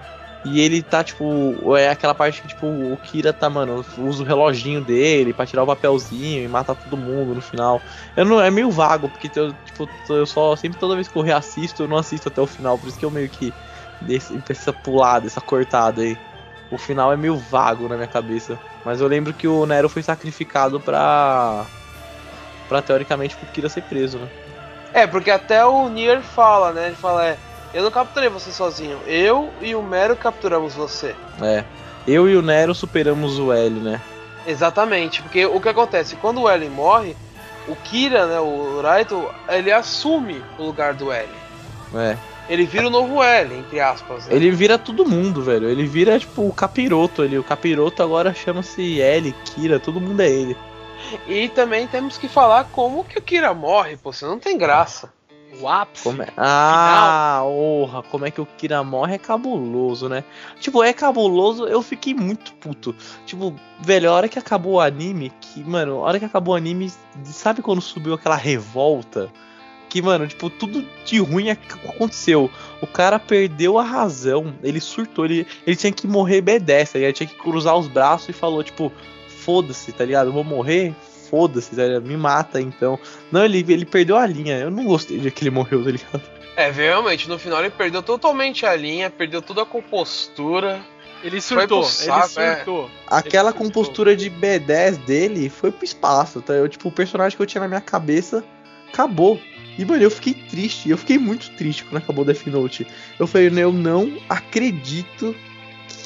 [0.45, 4.26] e ele tá, tipo, é aquela parte que, tipo, o Kira tá, mano, usa o
[4.26, 7.80] reloginho dele pra tirar o papelzinho e matar todo mundo no final.
[8.16, 11.22] Eu não, é meio vago, porque eu, tipo, eu só, sempre toda vez que eu
[11.22, 13.55] reassisto, eu não assisto até o final, por isso que eu meio que
[14.01, 16.18] desse, essa pulada, essa cortada aí.
[16.70, 18.59] O final é meio vago na minha cabeça.
[18.84, 21.64] Mas eu lembro que o Nero foi sacrificado pra.
[22.68, 24.28] pra teoricamente pro Kira ser preso, né?
[24.93, 26.86] É, porque até o Nier fala, né?
[26.88, 27.38] Ele fala, é,
[27.74, 28.98] eu não capturei você sozinho.
[29.06, 31.14] Eu e o Mero capturamos você.
[31.40, 31.64] É.
[32.06, 34.00] Eu e o Nero superamos o L, né?
[34.46, 36.16] Exatamente, porque o que acontece?
[36.16, 37.16] Quando o L morre,
[37.68, 41.28] o Kira, né, o Raito, ele assume o lugar do L.
[41.94, 42.16] É.
[42.48, 44.26] Ele vira o novo L, entre aspas.
[44.26, 44.34] né?
[44.34, 45.68] Ele vira todo mundo, velho.
[45.68, 47.38] Ele vira, tipo, o capiroto ali.
[47.38, 50.56] O capiroto agora chama-se L, Kira, todo mundo é ele.
[51.28, 55.12] E também temos que falar como que o Kira morre, pô, senão não tem graça.
[55.61, 56.05] O ápice.
[56.05, 56.28] Como é?
[56.36, 60.24] Ah, orra, como é que o Kira morre é cabuloso, né?
[60.61, 62.94] Tipo, é cabuloso, eu fiquei muito puto.
[63.26, 66.57] Tipo, velho, a hora que acabou o anime, que, mano, a hora que acabou o
[66.57, 66.90] anime,
[67.24, 69.30] sabe quando subiu aquela revolta?
[69.90, 72.50] Que, mano, tipo, tudo de ruim ac- aconteceu.
[72.80, 77.09] O cara perdeu a razão, ele surtou, ele, ele tinha que morrer B10, tá ligado?
[77.09, 78.90] Ele tinha que cruzar os braços e falou, tipo,
[79.28, 80.28] foda-se, tá ligado?
[80.28, 80.94] Eu vou morrer,
[81.33, 81.74] foda-se?
[82.03, 82.99] Me mata então.
[83.33, 84.59] Não, ele, ele perdeu a linha.
[84.59, 86.22] Eu não gostei de que ele morreu, tá ligado?
[86.55, 90.83] É, realmente, no final ele perdeu totalmente a linha, perdeu toda a compostura.
[91.24, 92.57] Ele Foi surtou, pro saco, ele é.
[92.57, 92.91] surtou.
[93.07, 93.66] Aquela Ele surtou.
[93.66, 96.53] compostura de B10 dele foi pro espaço, tá?
[96.53, 98.45] Eu, tipo, o personagem que eu tinha na minha cabeça
[98.93, 99.41] acabou.
[99.78, 100.91] E, mano, eu fiquei triste.
[100.91, 102.87] Eu fiquei muito triste quando acabou Death Note.
[103.18, 105.35] Eu falei, eu não acredito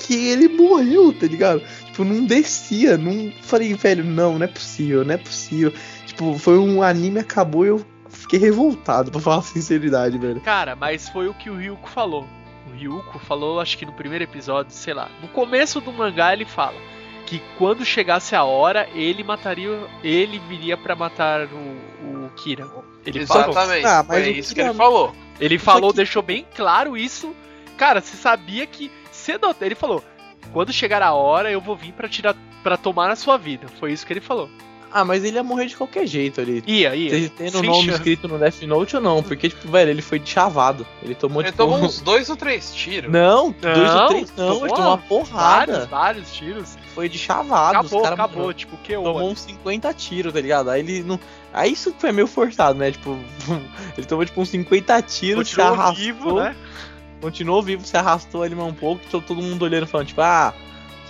[0.06, 1.62] que ele morreu, tá ligado?
[1.86, 2.96] Tipo, não descia.
[2.96, 5.72] Não falei, velho, não, não é possível, não é possível.
[6.06, 10.40] Tipo, foi um anime, acabou e eu fiquei revoltado, pra falar a sinceridade, velho.
[10.40, 12.26] Cara, mas foi o que o Ryuko falou.
[12.68, 15.08] O Ryuko falou, acho que no primeiro episódio, sei lá.
[15.22, 16.74] No começo do mangá ele fala
[17.26, 19.80] que quando chegasse a hora, ele mataria.
[20.02, 22.66] Ele viria pra matar o, o Kira.
[23.04, 23.50] Ele falou.
[23.50, 25.14] Exatamente, Ah, mas foi o isso que ele falou.
[25.40, 27.34] Ele falou, que- deixou bem claro isso.
[27.76, 30.02] Cara, você sabia que cedo ele falou,
[30.52, 33.66] quando chegar a hora eu vou vir pra tirar para tomar a sua vida.
[33.78, 34.48] Foi isso que ele falou.
[34.92, 36.62] Ah, mas ele ia morrer de qualquer jeito ali.
[36.66, 37.10] Ia, ia.
[37.10, 37.90] Vocês têm o nome chance.
[37.90, 39.22] escrito no Death Note ou não?
[39.22, 40.86] Porque, tipo, velho, ele foi chavado.
[41.02, 41.62] Ele tomou, Ele tipo...
[41.64, 43.10] tomou uns dois ou três tiros.
[43.12, 45.86] Não, dois Não, ou três não, ele tomou tomou uma Vários, porrada.
[45.86, 46.78] vários tiros.
[46.94, 47.78] Foi de chavado.
[47.78, 48.42] Acabou, cara, acabou.
[48.42, 50.70] mano, Tipo, que Tomou uns 50 tiros, tá ligado?
[50.70, 51.20] Aí ele não.
[51.52, 52.90] Aí isso foi meio forçado, né?
[52.92, 53.18] Tipo,
[53.98, 56.04] ele tomou tipo uns 50 tiros, se Continuou arrastou.
[56.04, 56.56] vivo, né?
[57.26, 60.54] Continuou vivo, se arrastou ali mais um pouco, todo todo mundo olhando falando, tipo, ah,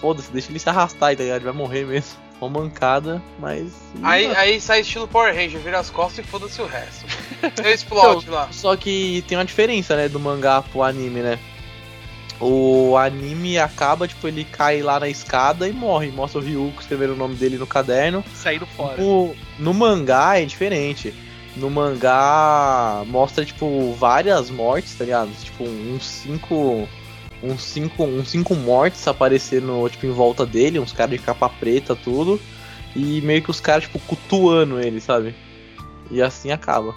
[0.00, 1.36] foda-se, deixa ele se arrastar aí, tá ligado?
[1.36, 2.18] Ele vai morrer mesmo.
[2.40, 3.72] Uma mancada, mas.
[4.02, 7.04] Aí, aí sai estilo Power Ranger, vira as costas e foda-se o resto.
[7.54, 8.48] Você explode lá.
[8.50, 11.38] Só que tem uma diferença, né, do mangá pro anime, né?
[12.40, 16.10] O anime acaba, tipo, ele cai lá na escada e morre.
[16.10, 18.22] Mostra o Ryuko escrevendo o nome dele no caderno.
[18.34, 19.00] Saindo fora.
[19.02, 21.14] O- no mangá é diferente.
[21.56, 25.30] No mangá mostra, tipo, várias mortes, tá ligado?
[25.42, 26.88] Tipo, uns cinco.
[27.42, 31.94] Uns cinco, uns cinco mortes aparecendo, tipo, em volta dele, uns caras de capa preta,
[31.94, 32.40] tudo.
[32.94, 35.34] E meio que os caras, tipo, cutuando ele, sabe?
[36.10, 36.94] E assim acaba.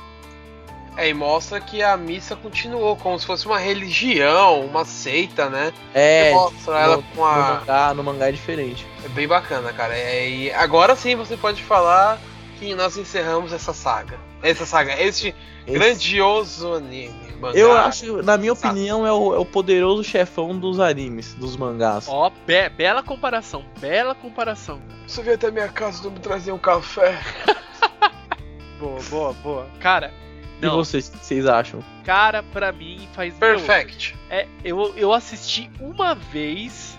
[0.96, 5.72] É, e mostra que a missa continuou, como se fosse uma religião, uma seita, né?
[5.94, 7.60] É, E mostra ela no, com no a.
[7.60, 8.86] mangá, no mangá é diferente.
[9.06, 9.96] É bem bacana, cara.
[9.98, 12.20] É, e agora sim você pode falar
[12.60, 14.20] que nós encerramos essa saga.
[14.44, 15.34] Essa saga, este
[15.66, 17.30] Esse- grandioso anime.
[17.40, 17.58] Mangá.
[17.58, 18.74] eu acho, na minha Sabe.
[18.74, 22.06] opinião, é o, é o poderoso chefão dos animes, dos mangás.
[22.10, 24.82] Ó, be- bela comparação, bela comparação.
[25.08, 27.18] Você veio até minha casa e me trazer um café.
[28.80, 29.68] Boa, boa, boa.
[29.80, 30.14] Cara,
[30.62, 31.82] E não, vocês, o que vocês acham?
[32.06, 33.34] cara, pra mim faz.
[33.36, 34.16] Perfect.
[34.30, 36.99] É, eu, eu assisti uma vez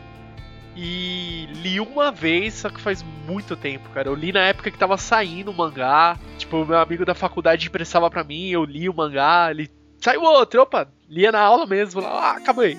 [0.77, 4.09] e li uma vez, só que faz muito tempo, cara.
[4.09, 6.18] Eu li na época que tava saindo o mangá.
[6.39, 10.62] Tipo, meu amigo da faculdade emprestava pra mim, eu li o mangá, ele saiu outro,
[10.62, 12.79] opa, lia na aula mesmo, ah, acabei.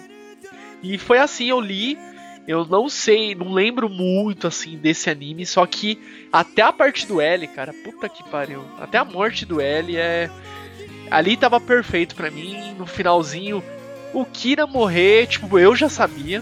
[0.82, 1.98] E foi assim, eu li.
[2.48, 6.02] Eu não sei, não lembro muito assim desse anime, só que
[6.34, 8.66] até a parte do L, cara, puta que pariu.
[8.80, 10.30] Até a morte do L é.
[11.12, 12.74] Ali tava perfeito pra mim.
[12.80, 13.64] No finalzinho,
[14.12, 16.42] o Kira morrer, tipo, eu já sabia.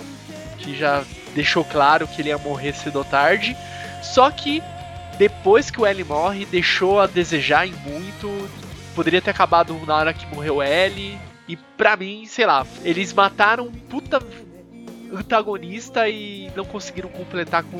[0.57, 3.55] Que já deixou claro que ele ia morrer cedo ou tarde.
[4.01, 4.63] Só que
[5.17, 8.49] depois que o L morre, deixou a desejar em muito.
[8.95, 11.19] Poderia ter acabado na hora que morreu o L.
[11.47, 14.21] E pra mim, sei lá, eles mataram um puta
[15.13, 17.79] antagonista e não conseguiram completar com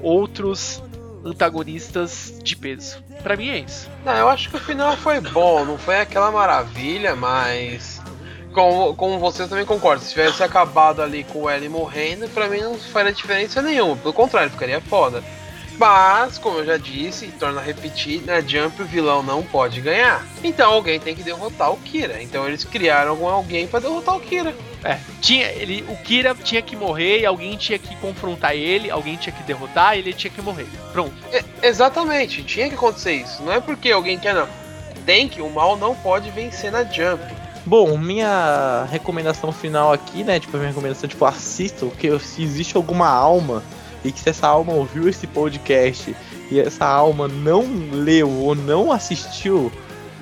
[0.00, 0.82] outros
[1.24, 3.02] antagonistas de peso.
[3.22, 3.88] Pra mim é isso.
[4.04, 7.99] Não, eu acho que o final foi bom, não foi aquela maravilha, mas.
[8.52, 12.60] Como, como você também concorda, se tivesse acabado ali com o L morrendo, pra mim
[12.60, 15.22] não faria diferença nenhuma, pelo contrário, ficaria foda.
[15.78, 19.80] Mas, como eu já disse, e torna a repetir, na Jump o vilão não pode
[19.80, 20.22] ganhar.
[20.44, 22.22] Então alguém tem que derrotar o Kira.
[22.22, 24.54] Então eles criaram algum alguém pra derrotar o Kira.
[24.84, 29.16] É, tinha, ele, o Kira tinha que morrer e alguém tinha que confrontar ele, alguém
[29.16, 30.66] tinha que derrotar e ele tinha que morrer.
[30.92, 31.14] Pronto.
[31.32, 33.42] E- exatamente, tinha que acontecer isso.
[33.42, 34.48] Não é porque alguém quer, não.
[35.06, 37.22] Tem que, o mal não pode vencer na Jump.
[37.70, 40.40] Bom, minha recomendação final aqui, né?
[40.40, 43.62] Tipo, minha recomendação, tipo, assistam, que se existe alguma alma
[44.04, 46.16] e que se essa alma ouviu esse podcast
[46.50, 49.70] e essa alma não leu ou não assistiu,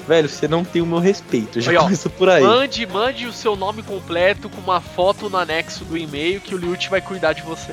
[0.07, 1.59] velho, você não tem o meu respeito.
[1.59, 2.42] Já começa por aí.
[2.42, 6.59] Mande, mande o seu nome completo com uma foto no anexo do e-mail que o
[6.59, 7.72] Liut vai cuidar de você.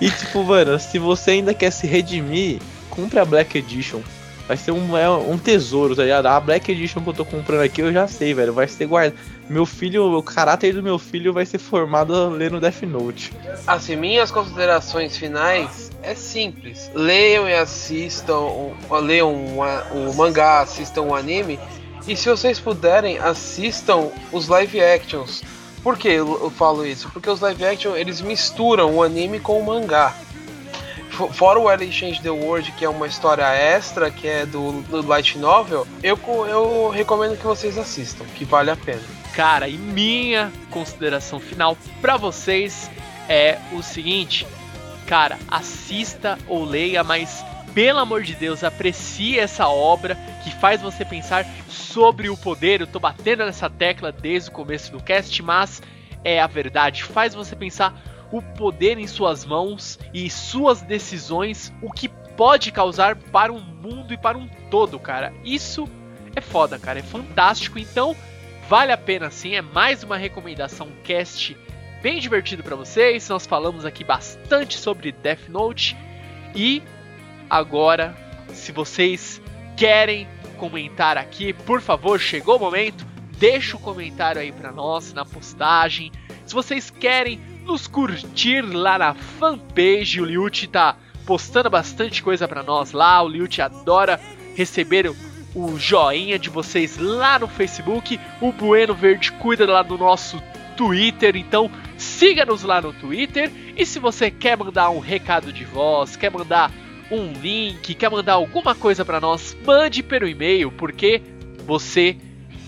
[0.00, 4.00] E tipo, mano, se você ainda quer se redimir, compre a Black Edition.
[4.46, 6.26] Vai ser um, é um tesouro, tá ligado?
[6.26, 8.52] A Black Edition que eu tô comprando aqui, eu já sei, velho.
[8.52, 9.18] Vai ser guardado.
[9.48, 13.32] Meu filho, o caráter do meu filho vai ser formado lendo Death Note.
[13.66, 16.90] Assim, minhas considerações finais é simples.
[16.94, 18.70] Leiam e assistam,
[19.02, 21.58] leiam o, mangá, assistam o anime.
[22.06, 25.42] E se vocês puderem, assistam os live actions.
[25.82, 27.08] Por que eu falo isso?
[27.10, 30.14] Porque os live action eles misturam o anime com o mangá.
[31.16, 34.82] Fo- Fora o Ellie Change the World, que é uma história extra, que é do,
[34.82, 39.00] do Light Novel, eu, eu recomendo que vocês assistam, que vale a pena.
[39.34, 42.90] Cara, e minha consideração final pra vocês
[43.28, 44.46] é o seguinte,
[45.06, 47.44] cara, assista ou leia, mas
[47.74, 52.80] pelo amor de Deus, aprecie essa obra que faz você pensar sobre o poder.
[52.80, 55.82] Eu tô batendo nessa tecla desde o começo do cast, mas
[56.24, 57.94] é a verdade, faz você pensar
[58.30, 64.12] o poder em suas mãos e suas decisões, o que pode causar para o mundo
[64.12, 65.32] e para um todo, cara.
[65.44, 65.88] Isso
[66.34, 67.78] é foda, cara, é fantástico.
[67.78, 68.14] Então,
[68.68, 71.56] vale a pena sim, é mais uma recomendação cast
[72.02, 73.28] bem divertido para vocês.
[73.28, 75.96] Nós falamos aqui bastante sobre Death Note
[76.54, 76.82] e
[77.48, 78.14] agora,
[78.52, 79.40] se vocês
[79.76, 83.06] querem comentar aqui, por favor, chegou o momento,
[83.38, 86.12] deixa o comentário aí para nós na postagem.
[86.44, 92.62] Se vocês querem nos curtir lá na fanpage, o Liute tá postando bastante coisa para
[92.62, 93.20] nós lá.
[93.22, 94.20] O Liute adora
[94.54, 95.12] receber
[95.54, 98.18] o joinha de vocês lá no Facebook.
[98.40, 100.40] O Bueno Verde cuida lá do nosso
[100.76, 103.50] Twitter, então siga-nos lá no Twitter.
[103.76, 106.70] E se você quer mandar um recado de voz, quer mandar
[107.10, 111.22] um link, quer mandar alguma coisa para nós, mande pelo e-mail, porque
[111.66, 112.16] você